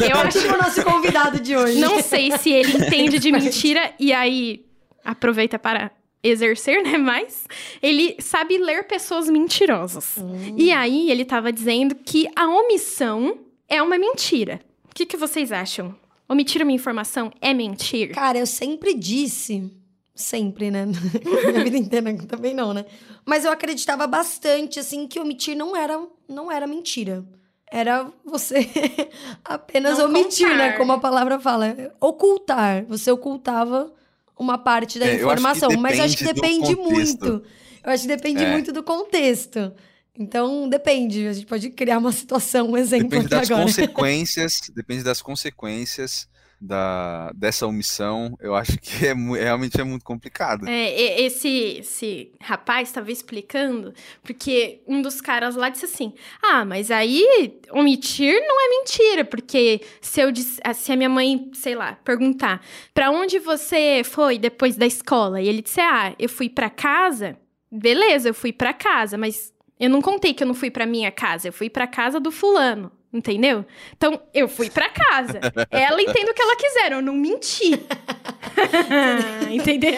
Eu 0.00 0.06
É 0.06 0.12
acho 0.12 0.40
tipo 0.40 0.54
o 0.54 0.58
nosso 0.58 0.82
convidado 0.82 1.40
de 1.40 1.56
hoje. 1.56 1.78
Não 1.78 2.02
sei 2.02 2.36
se 2.36 2.43
ele 2.52 2.72
entende 2.78 3.18
de 3.18 3.32
mentira 3.32 3.92
e 3.98 4.12
aí 4.12 4.64
aproveita 5.04 5.58
para 5.58 5.90
exercer, 6.22 6.82
né? 6.82 6.96
Mas 6.96 7.44
ele 7.82 8.16
sabe 8.18 8.56
ler 8.56 8.84
pessoas 8.84 9.28
mentirosas. 9.28 10.16
Hum. 10.18 10.54
E 10.56 10.72
aí 10.72 11.10
ele 11.10 11.24
tava 11.24 11.52
dizendo 11.52 11.94
que 11.94 12.28
a 12.34 12.48
omissão 12.48 13.38
é 13.68 13.82
uma 13.82 13.98
mentira. 13.98 14.60
O 14.90 14.94
que, 14.94 15.04
que 15.04 15.16
vocês 15.16 15.52
acham? 15.52 15.94
Omitir 16.28 16.62
uma 16.62 16.72
informação 16.72 17.30
é 17.40 17.52
mentir? 17.52 18.12
Cara, 18.12 18.38
eu 18.38 18.46
sempre 18.46 18.94
disse. 18.94 19.70
Sempre, 20.14 20.70
né? 20.70 20.86
Minha 21.50 21.64
vida 21.64 21.76
inteira 21.76 22.16
também 22.26 22.54
não, 22.54 22.72
né? 22.72 22.86
Mas 23.26 23.44
eu 23.44 23.50
acreditava 23.50 24.06
bastante, 24.06 24.78
assim, 24.78 25.06
que 25.06 25.18
omitir 25.18 25.56
não 25.56 25.76
era, 25.76 26.00
não 26.28 26.50
era 26.50 26.66
mentira. 26.66 27.24
Era 27.70 28.10
você 28.24 28.68
apenas 29.44 29.98
Não 29.98 30.06
omitir, 30.06 30.46
contar. 30.48 30.56
né? 30.58 30.72
Como 30.72 30.92
a 30.92 30.98
palavra 31.00 31.38
fala. 31.40 31.74
Ocultar. 32.00 32.84
Você 32.86 33.10
ocultava 33.10 33.92
uma 34.38 34.58
parte 34.58 34.98
da 34.98 35.06
É, 35.06 35.08
eu 35.08 35.12
acho 35.14 35.18
informação. 35.40 35.70
mas 35.80 35.98
eu 35.98 36.04
acho 36.04 36.16
que 36.16 36.24
depende 36.24 36.76
muito. 36.76 37.42
Eu 37.82 37.90
acho 37.92 38.02
que 38.02 38.08
depende 38.08 38.42
É. 38.44 38.50
muito 38.52 38.72
do 38.72 38.82
contexto. 38.82 39.72
Então, 40.16 40.68
depende. 40.68 41.26
A 41.26 41.32
gente 41.32 41.46
pode 41.46 41.70
criar 41.70 41.98
uma 41.98 42.12
situação, 42.12 42.70
um 42.70 42.76
exemplo 42.76 43.08
Depende 43.08 43.26
aqui 43.26 43.34
das 43.40 43.50
agora. 43.50 43.64
consequências, 43.66 44.52
depende 44.74 45.02
das 45.02 45.20
consequências 45.20 46.28
da, 46.64 47.30
dessa 47.34 47.66
omissão. 47.66 48.36
Eu 48.40 48.54
acho 48.54 48.78
que 48.80 49.06
é, 49.06 49.12
realmente 49.12 49.80
é 49.80 49.84
muito 49.84 50.04
complicado. 50.04 50.66
É, 50.66 51.20
esse, 51.20 51.78
esse 51.80 52.32
rapaz 52.40 52.88
estava 52.88 53.12
explicando, 53.12 53.92
porque 54.22 54.82
um 54.86 55.02
dos 55.02 55.20
caras 55.20 55.54
lá 55.54 55.68
disse 55.68 55.84
assim: 55.84 56.14
Ah, 56.42 56.64
mas 56.64 56.90
aí 56.90 57.60
omitir 57.70 58.34
não 58.46 58.64
é 58.64 58.68
mentira, 58.78 59.24
porque 59.24 59.82
se 60.00 60.20
eu 60.20 60.32
disse, 60.32 60.60
ah, 60.64 60.72
se 60.72 60.90
a 60.90 60.96
minha 60.96 61.08
mãe, 61.08 61.50
sei 61.52 61.74
lá, 61.74 61.98
perguntar 62.04 62.64
pra 62.92 63.10
onde 63.10 63.38
você 63.38 64.02
foi 64.04 64.38
depois 64.38 64.76
da 64.76 64.86
escola, 64.86 65.40
e 65.40 65.48
ele 65.48 65.62
disser, 65.62 65.84
ah, 65.84 66.14
eu 66.18 66.28
fui 66.28 66.48
pra 66.48 66.70
casa, 66.70 67.36
beleza, 67.70 68.28
eu 68.28 68.34
fui 68.34 68.52
pra 68.52 68.72
casa, 68.72 69.18
mas 69.18 69.52
eu 69.78 69.90
não 69.90 70.00
contei 70.00 70.32
que 70.32 70.42
eu 70.42 70.46
não 70.46 70.54
fui 70.54 70.70
pra 70.70 70.86
minha 70.86 71.10
casa, 71.10 71.48
eu 71.48 71.52
fui 71.52 71.68
pra 71.68 71.86
casa 71.86 72.18
do 72.18 72.30
fulano. 72.30 72.90
Entendeu? 73.14 73.64
Então, 73.96 74.20
eu 74.34 74.48
fui 74.48 74.68
pra 74.68 74.88
casa. 74.90 75.38
Ela 75.70 76.02
entende 76.02 76.28
o 76.30 76.34
que 76.34 76.42
ela 76.42 76.56
quiser, 76.56 76.90
eu 76.92 77.00
não 77.00 77.14
menti. 77.14 77.70
Entendeu? 79.50 79.92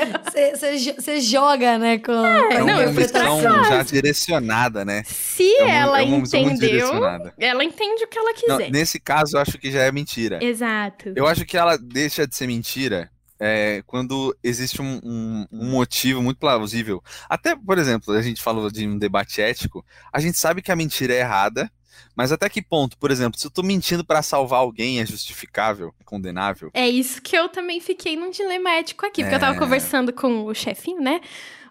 Você 0.99 1.21
joga, 1.21 1.79
né? 1.79 1.99
Com, 1.99 2.13
É 2.13 2.63
uma 2.63 2.73
não, 2.73 2.83
eu 2.83 2.93
fui 2.93 3.09
pra 3.09 3.33
omissão 3.33 3.65
já 3.65 3.83
direcionada, 3.83 4.85
né? 4.85 5.03
Se 5.07 5.51
É 5.57 5.63
uma- 5.65 5.73
ela 5.75 6.03
é 6.03 6.07
muito 6.07 6.37
entendeu, 6.37 6.91
ela 7.39 7.65
entende 7.65 8.05
o 8.05 8.07
que 8.09 8.19
ela 8.19 8.33
Não, 8.49 8.59
quiser. 8.59 8.71
nesse 8.71 9.01
caso, 9.01 9.37
eu 9.37 9.41
acho 9.41 9.59
que 9.59 9.71
já 9.71 9.83
é 9.83 9.91
mentira. 9.91 10.39
Exato. 10.45 11.13
Eu 11.17 11.27
acho 11.27 11.45
que 11.47 11.57
ela 11.57 11.79
deixa 11.79 12.27
de 12.27 12.37
ser 12.37 12.47
mentira 12.47 13.11
é, 13.41 13.83
quando 13.87 14.37
existe 14.43 14.81
um, 14.83 15.01
um- 15.03 15.47
um 15.53 15.71
motivo 15.71 16.23
muito 16.23 16.39
plausível. 16.39 17.03
Até, 17.31 17.55
por 17.57 17.79
exemplo, 17.79 18.13
a 18.15 18.21
gente 18.23 18.43
falou 18.43 18.71
de 18.71 18.87
um 18.87 18.99
debate 18.99 19.41
ético, 19.41 19.85
a 20.13 20.21
gente 20.21 20.39
sabe 20.39 20.61
que 20.63 20.71
a 20.73 20.77
mentira 20.77 21.15
é 21.15 21.21
errada, 21.21 21.71
mas 22.15 22.33
até 22.33 22.49
que 22.49 22.63
ponto, 22.63 22.97
por 22.99 23.11
exemplo, 23.11 23.39
se 23.39 23.47
eu 23.47 23.51
tô 23.51 23.63
mentindo 23.63 24.05
pra 24.05 24.23
salvar 24.23 24.61
alguém 24.61 25.01
é 25.01 25.07
justificável, 25.07 25.95
é 26.01 26.05
condenável? 26.05 26.71
É 26.75 26.89
isso 26.89 27.21
que 27.23 27.37
eu 27.37 27.49
também 27.49 27.81
fiquei 27.81 28.17
num 28.17 28.31
dilema 28.31 28.71
ético 28.71 29.05
aqui, 29.07 29.23
porque 29.23 29.35
eu 29.35 29.41
tava 29.41 29.57
É. 29.57 29.59
conversando 29.59 30.13
com 30.13 30.45
o 30.45 30.55
chefinho, 30.55 31.01
né? 31.01 31.21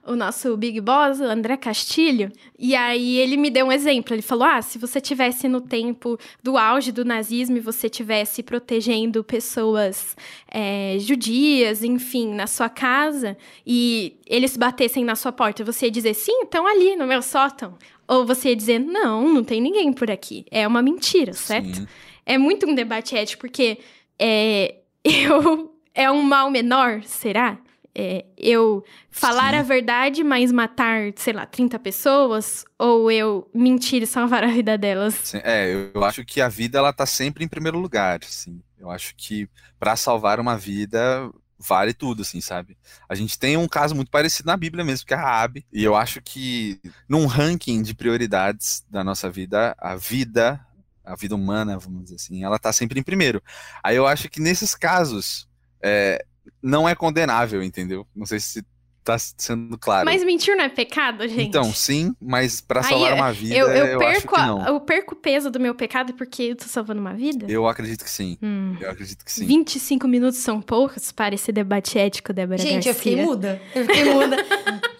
O 0.07 0.15
nosso 0.15 0.55
Big 0.55 0.79
Boss, 0.81 1.19
o 1.19 1.23
André 1.23 1.57
Castilho, 1.57 2.31
e 2.59 2.75
aí 2.75 3.17
ele 3.17 3.35
me 3.37 3.49
deu 3.49 3.65
um 3.65 3.71
exemplo. 3.71 4.13
Ele 4.13 4.21
falou: 4.21 4.43
Ah, 4.43 4.61
se 4.61 4.77
você 4.77 5.01
tivesse 5.01 5.47
no 5.47 5.59
tempo 5.59 6.15
do 6.43 6.59
auge 6.59 6.91
do 6.91 7.03
nazismo 7.03 7.57
e 7.57 7.59
você 7.59 7.89
tivesse 7.89 8.43
protegendo 8.43 9.23
pessoas 9.23 10.15
é, 10.47 10.97
judias, 10.99 11.83
enfim, 11.83 12.35
na 12.35 12.45
sua 12.45 12.69
casa, 12.69 13.35
e 13.65 14.17
eles 14.27 14.55
batessem 14.55 15.03
na 15.03 15.15
sua 15.15 15.31
porta, 15.31 15.63
você 15.63 15.85
ia 15.87 15.91
dizer 15.91 16.13
sim, 16.13 16.43
estão 16.43 16.67
ali 16.67 16.95
no 16.95 17.07
meu 17.07 17.23
sótão. 17.23 17.75
Ou 18.07 18.25
você 18.25 18.49
ia 18.49 18.55
dizer, 18.55 18.79
não, 18.79 19.33
não 19.33 19.43
tem 19.43 19.61
ninguém 19.61 19.91
por 19.93 20.11
aqui. 20.11 20.45
É 20.51 20.67
uma 20.67 20.81
mentira, 20.81 21.35
certo? 21.35 21.81
Sim. 21.81 21.87
É 22.25 22.37
muito 22.37 22.67
um 22.67 22.75
debate 22.75 23.15
ético, 23.15 23.41
porque 23.41 23.79
é, 24.19 24.75
eu, 25.03 25.75
é 25.93 26.09
um 26.11 26.21
mal 26.23 26.49
menor, 26.49 27.03
será? 27.03 27.57
É, 27.97 28.25
eu 28.37 28.83
falar 29.09 29.53
Sim. 29.53 29.55
a 29.55 29.61
verdade, 29.61 30.23
mas 30.23 30.51
matar, 30.51 31.13
sei 31.15 31.33
lá, 31.33 31.45
30 31.45 31.79
pessoas? 31.79 32.65
Ou 32.77 33.09
eu 33.11 33.49
mentir 33.53 34.03
e 34.03 34.07
salvar 34.07 34.43
a 34.43 34.47
vida 34.47 34.77
delas? 34.77 35.23
Sim, 35.23 35.39
É, 35.43 35.73
eu, 35.73 35.91
eu 35.93 36.03
acho 36.03 36.23
que 36.25 36.41
a 36.41 36.47
vida 36.49 36.77
ela 36.77 36.93
tá 36.93 37.05
sempre 37.05 37.43
em 37.43 37.47
primeiro 37.47 37.79
lugar, 37.79 38.19
assim. 38.23 38.61
Eu 38.77 38.91
acho 38.91 39.15
que 39.15 39.49
pra 39.79 39.95
salvar 39.95 40.39
uma 40.39 40.57
vida 40.57 41.31
vale 41.57 41.93
tudo, 41.93 42.21
assim, 42.21 42.41
sabe? 42.41 42.77
A 43.07 43.15
gente 43.15 43.37
tem 43.37 43.57
um 43.57 43.67
caso 43.67 43.95
muito 43.95 44.11
parecido 44.11 44.47
na 44.47 44.57
Bíblia 44.57 44.83
mesmo, 44.83 45.05
que 45.05 45.13
é 45.13 45.17
a 45.17 45.21
Raabe, 45.21 45.65
e 45.71 45.83
eu 45.83 45.95
acho 45.95 46.21
que 46.21 46.79
num 47.07 47.25
ranking 47.25 47.81
de 47.81 47.93
prioridades 47.93 48.85
da 48.89 49.03
nossa 49.03 49.29
vida, 49.29 49.75
a 49.79 49.95
vida, 49.95 50.59
a 51.03 51.15
vida 51.15 51.35
humana, 51.35 51.77
vamos 51.77 52.03
dizer 52.03 52.15
assim, 52.15 52.43
ela 52.43 52.59
tá 52.59 52.73
sempre 52.73 52.99
em 52.99 53.03
primeiro. 53.03 53.41
Aí 53.83 53.95
eu 53.95 54.07
acho 54.07 54.29
que 54.29 54.41
nesses 54.41 54.75
casos 54.75 55.47
é, 55.81 56.25
não 56.61 56.87
é 56.87 56.95
condenável, 56.95 57.63
entendeu? 57.63 58.07
Não 58.15 58.25
sei 58.25 58.39
se 58.39 58.65
tá 59.05 59.15
sendo 59.19 59.77
claro. 59.77 60.03
Mas 60.03 60.23
mentir 60.23 60.55
não 60.57 60.63
é 60.65 60.69
pecado, 60.69 61.27
gente? 61.27 61.43
Então, 61.43 61.71
sim, 61.73 62.13
mas 62.19 62.59
pra 62.59 62.81
Aí, 62.81 62.89
salvar 62.89 63.13
uma 63.13 63.31
vida, 63.31 63.55
eu, 63.55 63.67
eu, 63.67 63.85
eu 63.85 64.01
acho 64.07 64.21
perco 64.21 64.35
a- 64.35 64.65
eu 64.67 64.79
perco 64.81 65.13
o 65.13 65.17
peso 65.17 65.49
do 65.51 65.59
meu 65.59 65.73
pecado 65.75 66.13
porque 66.15 66.43
eu 66.43 66.55
tô 66.55 66.65
salvando 66.65 66.99
uma 66.99 67.13
vida? 67.13 67.45
Eu 67.47 67.67
acredito 67.67 68.03
que 68.03 68.09
sim. 68.09 68.37
Hum. 68.41 68.75
Eu 68.81 68.89
acredito 68.89 69.23
que 69.23 69.31
sim. 69.31 69.45
25 69.45 70.07
minutos 70.07 70.39
são 70.39 70.59
poucos 70.61 71.11
para 71.11 71.35
esse 71.35 71.51
debate 71.51 71.97
ético, 71.99 72.33
Débora 72.33 72.57
Gente, 72.57 72.87
eu 72.89 72.95
fiquei 72.95 73.15
Garcia. 73.15 73.29
muda. 73.31 73.61
Eu 73.75 73.85
fiquei 73.85 74.03
muda. 74.05 74.37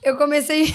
eu 0.04 0.16
comecei, 0.18 0.74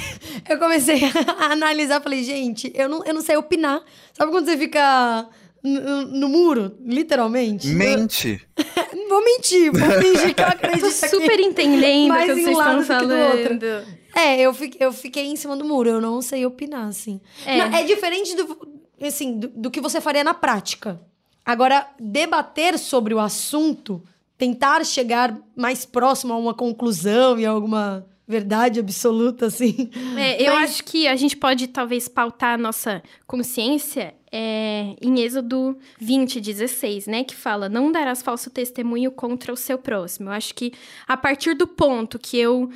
eu 0.48 0.58
comecei 0.58 1.00
a 1.38 1.52
analisar, 1.52 2.02
falei, 2.02 2.24
gente, 2.24 2.70
eu 2.74 2.88
não, 2.88 3.04
eu 3.04 3.14
não 3.14 3.22
sei 3.22 3.36
opinar. 3.36 3.80
Sabe 4.12 4.32
quando 4.32 4.44
você 4.46 4.58
fica 4.58 5.28
no, 5.62 6.02
no 6.06 6.28
muro, 6.28 6.76
literalmente? 6.84 7.68
Mente. 7.68 8.42
Eu- 8.56 8.64
vou 9.10 9.24
mentir, 9.24 9.70
vou 9.72 9.90
fingir 10.00 10.34
que 10.34 10.42
eu 10.42 10.46
acredito 10.46 10.80
Tô 10.80 10.86
aqui. 10.86 11.08
super 11.08 11.40
entendendo 11.40 12.06
o 12.06 12.08
Mais 12.08 12.24
que 12.24 12.30
em 12.30 12.40
um 12.40 12.44
vocês 12.44 12.56
lado 12.56 12.80
estão 12.80 12.98
do 12.98 13.02
que 13.02 13.06
do 13.08 13.20
outro. 13.20 13.58
falando. 13.60 14.00
É, 14.14 14.40
eu 14.40 14.54
fiquei, 14.54 14.86
eu 14.86 14.92
fiquei 14.92 15.26
em 15.26 15.36
cima 15.36 15.56
do 15.56 15.64
muro, 15.64 15.88
eu 15.88 16.00
não 16.00 16.22
sei 16.22 16.46
opinar, 16.46 16.88
assim. 16.88 17.20
É. 17.44 17.58
Não, 17.58 17.76
é 17.76 17.84
diferente 17.84 18.34
do, 18.34 18.80
assim, 19.02 19.38
do, 19.38 19.48
do 19.48 19.70
que 19.70 19.80
você 19.80 20.00
faria 20.00 20.24
na 20.24 20.34
prática. 20.34 21.00
Agora, 21.44 21.86
debater 21.98 22.78
sobre 22.78 23.14
o 23.14 23.20
assunto, 23.20 24.02
tentar 24.38 24.84
chegar 24.84 25.36
mais 25.56 25.84
próximo 25.84 26.32
a 26.32 26.36
uma 26.36 26.54
conclusão 26.54 27.38
e 27.38 27.46
a 27.46 27.50
alguma 27.50 28.06
verdade 28.30 28.78
absoluta, 28.80 29.46
assim. 29.46 29.90
É, 30.16 30.40
eu 30.42 30.54
Mas- 30.54 30.70
acho 30.70 30.84
que 30.84 31.06
a 31.08 31.16
gente 31.16 31.36
pode 31.36 31.66
talvez 31.66 32.08
pautar 32.08 32.54
a 32.54 32.58
nossa 32.58 33.02
consciência 33.26 34.14
é, 34.32 34.94
em 35.02 35.20
Êxodo 35.20 35.76
20, 36.00 36.40
16, 36.40 37.06
né? 37.08 37.24
Que 37.24 37.34
fala: 37.34 37.68
não 37.68 37.90
darás 37.90 38.22
falso 38.22 38.48
testemunho 38.48 39.10
contra 39.10 39.52
o 39.52 39.56
seu 39.56 39.76
próximo. 39.76 40.28
Eu 40.28 40.32
acho 40.32 40.54
que 40.54 40.72
a 41.06 41.16
partir 41.16 41.54
do 41.54 41.66
ponto 41.66 42.18
que 42.18 42.38
eu 42.38 42.70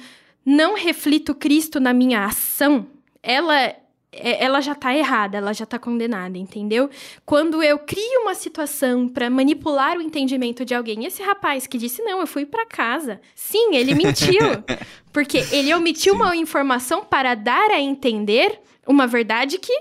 não 0.45 0.75
reflito 0.75 1.35
Cristo 1.35 1.79
na 1.81 1.95
minha 1.95 2.25
ação, 2.25 2.87
ela. 3.23 3.75
É- 4.17 4.45
Ela 4.45 4.61
já 4.61 4.75
tá 4.75 4.95
errada, 4.95 5.39
ela 5.39 5.53
já 5.53 5.65
tá 5.67 5.79
condenada, 5.79 6.37
entendeu? 6.39 6.89
Quando 7.25 7.63
eu 7.63 7.79
crio 7.79 8.23
uma 8.23 8.35
situação 8.35 9.09
pra 9.09 9.29
manipular 9.31 9.97
o 9.99 10.03
entendimento 10.03 10.65
de 10.65 10.75
alguém, 10.75 11.05
esse 11.05 11.23
rapaz 11.23 11.67
que 11.67 11.79
disse: 11.79 12.03
Não, 12.03 12.21
eu 12.21 12.27
fui 12.27 12.45
pra 12.47 12.67
casa. 12.67 13.21
Sim, 13.35 13.75
ele 13.75 13.95
mentiu. 13.97 14.39
Porque 15.13 15.39
ele 15.53 15.73
omitiu 15.75 16.15
Sim. 16.15 16.21
uma 16.21 16.37
informação 16.37 17.05
para 17.05 17.35
dar 17.35 17.71
a 17.71 17.81
entender 17.81 18.61
uma 18.87 19.07
verdade 19.07 19.59
que 19.59 19.73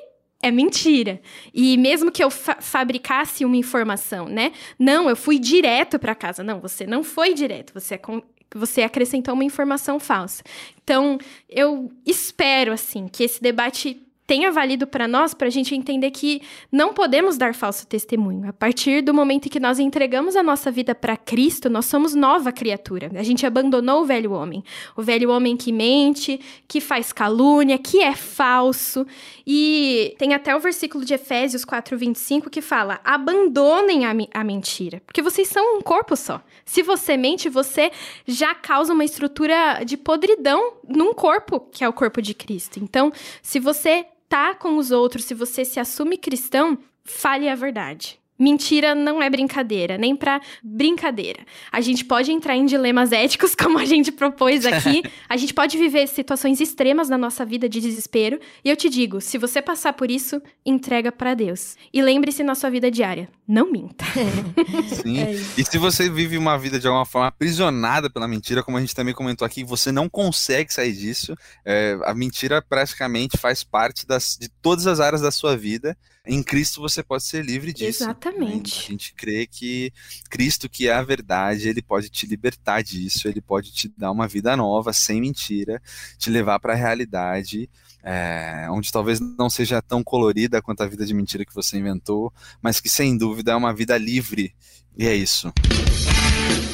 é 0.42 0.52
mentira. 0.52 1.22
E 1.54 1.78
mesmo 1.78 2.12
que 2.12 2.24
eu 2.24 2.30
fa- 2.30 2.58
fabricasse 2.60 3.46
uma 3.46 3.56
informação, 3.56 4.26
né? 4.28 4.52
Não, 4.78 5.10
eu 5.10 5.16
fui 5.16 5.40
direto 5.40 5.98
para 5.98 6.14
casa. 6.14 6.44
Não, 6.44 6.60
você 6.60 6.86
não 6.86 7.02
foi 7.04 7.34
direto. 7.34 7.74
Você, 7.74 7.94
acon- 7.96 8.22
você 8.54 8.82
acrescentou 8.84 9.34
uma 9.34 9.44
informação 9.46 10.00
falsa. 10.00 10.44
Então, 10.84 11.18
eu 11.50 11.90
espero, 12.06 12.74
assim, 12.74 13.08
que 13.08 13.24
esse 13.24 13.42
debate 13.42 14.02
tenha 14.34 14.52
valido 14.52 14.88
para 14.88 15.08
nós, 15.08 15.36
para 15.36 15.46
a 15.46 15.52
gente 15.52 15.76
entender 15.76 16.10
que 16.10 16.42
não 16.72 16.92
podemos 16.92 17.38
dar 17.38 17.54
falso 17.54 17.86
testemunho. 17.86 18.50
A 18.50 18.52
partir 18.52 19.04
do 19.04 19.14
momento 19.14 19.46
em 19.46 19.50
que 19.50 19.60
nós 19.60 19.78
entregamos 19.78 20.36
a 20.36 20.42
nossa 20.42 20.72
vida 20.72 20.96
para 20.96 21.16
Cristo, 21.16 21.70
nós 21.70 21.86
somos 21.86 22.16
nova 22.16 22.52
criatura. 22.52 23.12
A 23.14 23.22
gente 23.22 23.46
abandonou 23.46 24.02
o 24.02 24.06
velho 24.06 24.32
homem. 24.32 24.64
O 24.98 25.04
velho 25.04 25.30
homem 25.30 25.56
que 25.56 25.72
mente, 25.72 26.40
que 26.68 26.82
faz 26.82 27.14
calúnia, 27.14 27.78
que 27.78 28.02
é 28.02 28.16
falso. 28.16 29.06
E 29.46 30.16
tem 30.18 30.34
até 30.34 30.56
o 30.56 30.60
versículo 30.60 31.06
de 31.06 31.14
Efésios 31.14 31.64
4:25 31.64 32.50
que 32.50 32.60
fala: 32.60 33.00
"Abandonem 33.04 34.08
a, 34.08 34.16
a 34.34 34.44
mentira, 34.44 35.00
porque 35.06 35.22
vocês 35.22 35.48
são 35.48 35.78
um 35.78 35.82
corpo 35.82 36.16
só. 36.16 36.42
Se 36.66 36.82
você 36.82 37.16
mente, 37.16 37.50
você 37.50 37.92
já 38.26 38.56
causa 38.56 38.94
uma 38.94 39.06
estrutura 39.06 39.84
de 39.86 39.96
podridão 39.96 40.74
num 40.88 41.14
corpo, 41.14 41.60
que 41.72 41.84
é 41.84 41.88
o 41.88 41.94
corpo 41.94 42.20
de 42.20 42.34
Cristo. 42.34 42.80
Então, 42.80 43.12
se 43.44 43.60
você 43.60 44.08
tá 44.34 44.56
com 44.56 44.78
os 44.78 44.90
outros, 44.90 45.26
se 45.26 45.36
você 45.36 45.64
se 45.64 45.80
assume 45.80 46.18
cristão, 46.18 46.76
fale 47.04 47.48
a 47.48 47.54
verdade. 47.54 48.20
Mentira 48.44 48.94
não 48.94 49.24
é 49.24 49.30
brincadeira, 49.30 49.98
nem 49.98 50.16
pra 50.16 50.42
brincadeira. 50.62 51.40
A 51.72 51.80
gente 51.80 52.04
pode 52.04 52.32
entrar 52.32 52.56
em 52.56 52.66
dilemas 52.66 53.12
éticos, 53.12 53.56
como 53.58 53.80
a 53.80 53.86
gente 53.86 54.12
propôs 54.12 54.66
aqui. 54.66 55.02
a 55.30 55.38
gente 55.38 55.54
pode 55.54 55.78
viver 55.78 56.08
situações 56.08 56.60
extremas 56.60 57.10
na 57.10 57.18
nossa 57.18 57.46
vida 57.46 57.70
de 57.70 57.80
desespero. 57.80 58.40
E 58.64 58.70
eu 58.70 58.76
te 58.76 58.90
digo, 58.90 59.22
se 59.22 59.38
você 59.38 59.62
passar 59.62 59.94
por 59.94 60.12
isso, 60.12 60.42
entrega 60.66 61.12
para 61.12 61.34
Deus. 61.34 61.78
E 61.94 62.02
lembre-se 62.02 62.44
na 62.44 62.56
sua 62.56 62.70
vida 62.70 62.92
diária, 62.92 63.30
não 63.48 63.72
minta. 63.72 64.04
Sim. 65.02 65.22
É 65.22 65.32
e 65.58 65.64
se 65.64 65.78
você 65.78 66.10
vive 66.10 66.38
uma 66.38 66.58
vida 66.58 66.80
de 66.80 66.88
alguma 66.88 67.06
forma 67.06 67.28
aprisionada 67.28 68.10
pela 68.10 68.28
mentira, 68.28 68.62
como 68.62 68.78
a 68.78 68.82
gente 68.82 68.96
também 68.96 69.14
comentou 69.14 69.46
aqui, 69.46 69.64
você 69.64 69.92
não 69.92 70.10
consegue 70.10 70.74
sair 70.74 70.94
disso. 70.94 71.36
É, 71.66 71.98
a 72.04 72.14
mentira 72.14 72.62
praticamente 72.62 73.38
faz 73.38 73.64
parte 73.64 74.06
das, 74.06 74.38
de 74.40 74.50
todas 74.62 74.86
as 74.88 75.00
áreas 75.00 75.22
da 75.22 75.32
sua 75.32 75.56
vida. 75.56 75.98
Em 76.26 76.42
Cristo 76.42 76.80
você 76.80 77.04
pode 77.04 77.24
ser 77.24 77.44
livre 77.44 77.74
disso. 77.74 78.06
Né? 78.06 78.12
Exatamente. 78.12 78.80
Né? 78.80 78.86
A 78.88 78.92
gente 78.92 79.14
crê 79.14 79.46
que 79.46 79.92
Cristo, 80.30 80.70
que 80.70 80.88
é 80.88 80.94
a 80.94 81.04
verdade, 81.04 81.68
ele 81.68 81.82
pode 81.82 82.10
te 82.10 82.26
libertar 82.26 82.82
disso, 82.82 83.28
ele 83.28 83.42
pode 83.42 83.74
te 83.74 83.92
dar 83.98 84.10
uma 84.10 84.26
vida 84.26 84.56
nova, 84.56 84.94
sem 84.94 85.20
mentira, 85.20 85.82
te 86.18 86.30
levar 86.30 86.60
para 86.60 86.74
a 86.74 86.78
realidade. 86.78 87.70
É, 88.02 88.68
onde 88.70 88.92
talvez 88.92 89.20
não 89.20 89.50
seja 89.50 89.82
tão 89.82 90.04
colorida 90.04 90.62
quanto 90.62 90.82
a 90.84 90.88
vida 90.88 91.06
de 91.06 91.14
mentira 91.14 91.46
que 91.46 91.56
você 91.56 91.78
inventou, 91.78 92.34
mas 92.62 92.80
que 92.80 92.90
sem 92.90 93.18
dúvida 93.18 93.52
é 93.52 93.56
uma 93.56 93.74
vida 93.74 93.98
livre. 93.98 94.54
E 94.98 95.06
é 95.06 95.16
isso. 95.16 95.52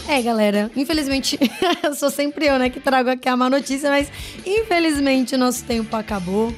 É, 0.07 0.21
galera, 0.21 0.71
infelizmente, 0.75 1.39
sou 1.95 2.09
sempre 2.11 2.47
eu, 2.47 2.57
né, 2.57 2.69
que 2.69 2.79
trago 2.79 3.09
aqui 3.09 3.29
a 3.29 3.37
má 3.37 3.49
notícia, 3.49 3.89
mas 3.89 4.11
infelizmente 4.45 5.33
o 5.35 5.37
nosso 5.37 5.63
tempo 5.63 5.95
acabou. 5.95 6.53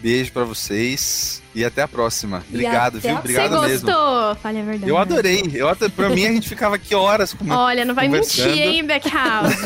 beijo 0.00 0.32
para 0.32 0.44
vocês. 0.44 1.42
E 1.54 1.64
até 1.64 1.82
a 1.82 1.88
próxima. 1.88 2.44
Obrigado, 2.48 3.00
viu? 3.00 3.16
Obrigado 3.16 3.56
Você 3.56 3.66
mesmo. 3.68 3.86
gostou? 3.90 4.34
Fale 4.36 4.60
a 4.60 4.62
verdade. 4.62 4.90
Eu 4.90 4.96
adorei. 4.96 5.50
Eu 5.52 5.68
adorei. 5.68 5.90
Pra 5.90 6.08
mim, 6.08 6.24
a 6.26 6.32
gente 6.32 6.48
ficava 6.48 6.76
aqui 6.76 6.94
horas 6.94 7.34
com 7.34 7.50
Olha, 7.50 7.84
não 7.84 7.94
vai 7.94 8.06
mentir, 8.06 8.46
hein, 8.46 8.84
Backhouse? 8.86 9.56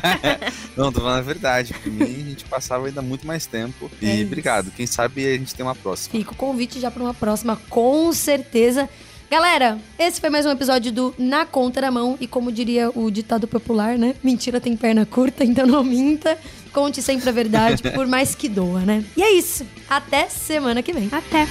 não, 0.76 0.90
tô 0.90 1.00
falando 1.00 1.18
a 1.18 1.22
verdade. 1.22 1.74
Pra 1.74 1.92
mim, 1.92 2.04
a 2.04 2.30
gente 2.30 2.44
passava 2.44 2.86
ainda 2.86 3.02
muito 3.02 3.26
mais 3.26 3.44
tempo. 3.44 3.90
É 4.00 4.06
e 4.06 4.14
isso. 4.16 4.26
obrigado. 4.26 4.70
Quem 4.70 4.86
sabe 4.86 5.26
a 5.26 5.36
gente 5.36 5.54
tem 5.54 5.64
uma 5.64 5.74
próxima. 5.74 6.18
Fica 6.18 6.32
o 6.32 6.36
convite 6.36 6.80
já 6.80 6.90
pra 6.90 7.02
uma 7.02 7.12
próxima, 7.14 7.60
com 7.68 8.10
certeza. 8.12 8.88
Galera, 9.30 9.78
esse 9.96 10.20
foi 10.20 10.28
mais 10.28 10.44
um 10.44 10.50
episódio 10.50 10.90
do 10.90 11.14
Na 11.16 11.46
Conta 11.46 11.80
da 11.80 11.88
Mão. 11.90 12.16
E 12.20 12.26
como 12.26 12.50
diria 12.50 12.90
o 12.92 13.08
ditado 13.12 13.46
popular, 13.46 13.96
né? 13.96 14.14
Mentira 14.24 14.60
tem 14.60 14.76
perna 14.76 15.06
curta, 15.06 15.44
então 15.44 15.66
não 15.66 15.84
minta. 15.84 16.36
Conte 16.72 17.02
sempre 17.02 17.28
a 17.28 17.32
verdade, 17.32 17.82
por 17.94 18.06
mais 18.06 18.34
que 18.34 18.48
doa, 18.48 18.80
né? 18.80 19.04
E 19.16 19.22
é 19.22 19.32
isso. 19.32 19.66
Até 19.88 20.28
semana 20.28 20.82
que 20.82 20.92
vem. 20.92 21.08
Até. 21.12 21.46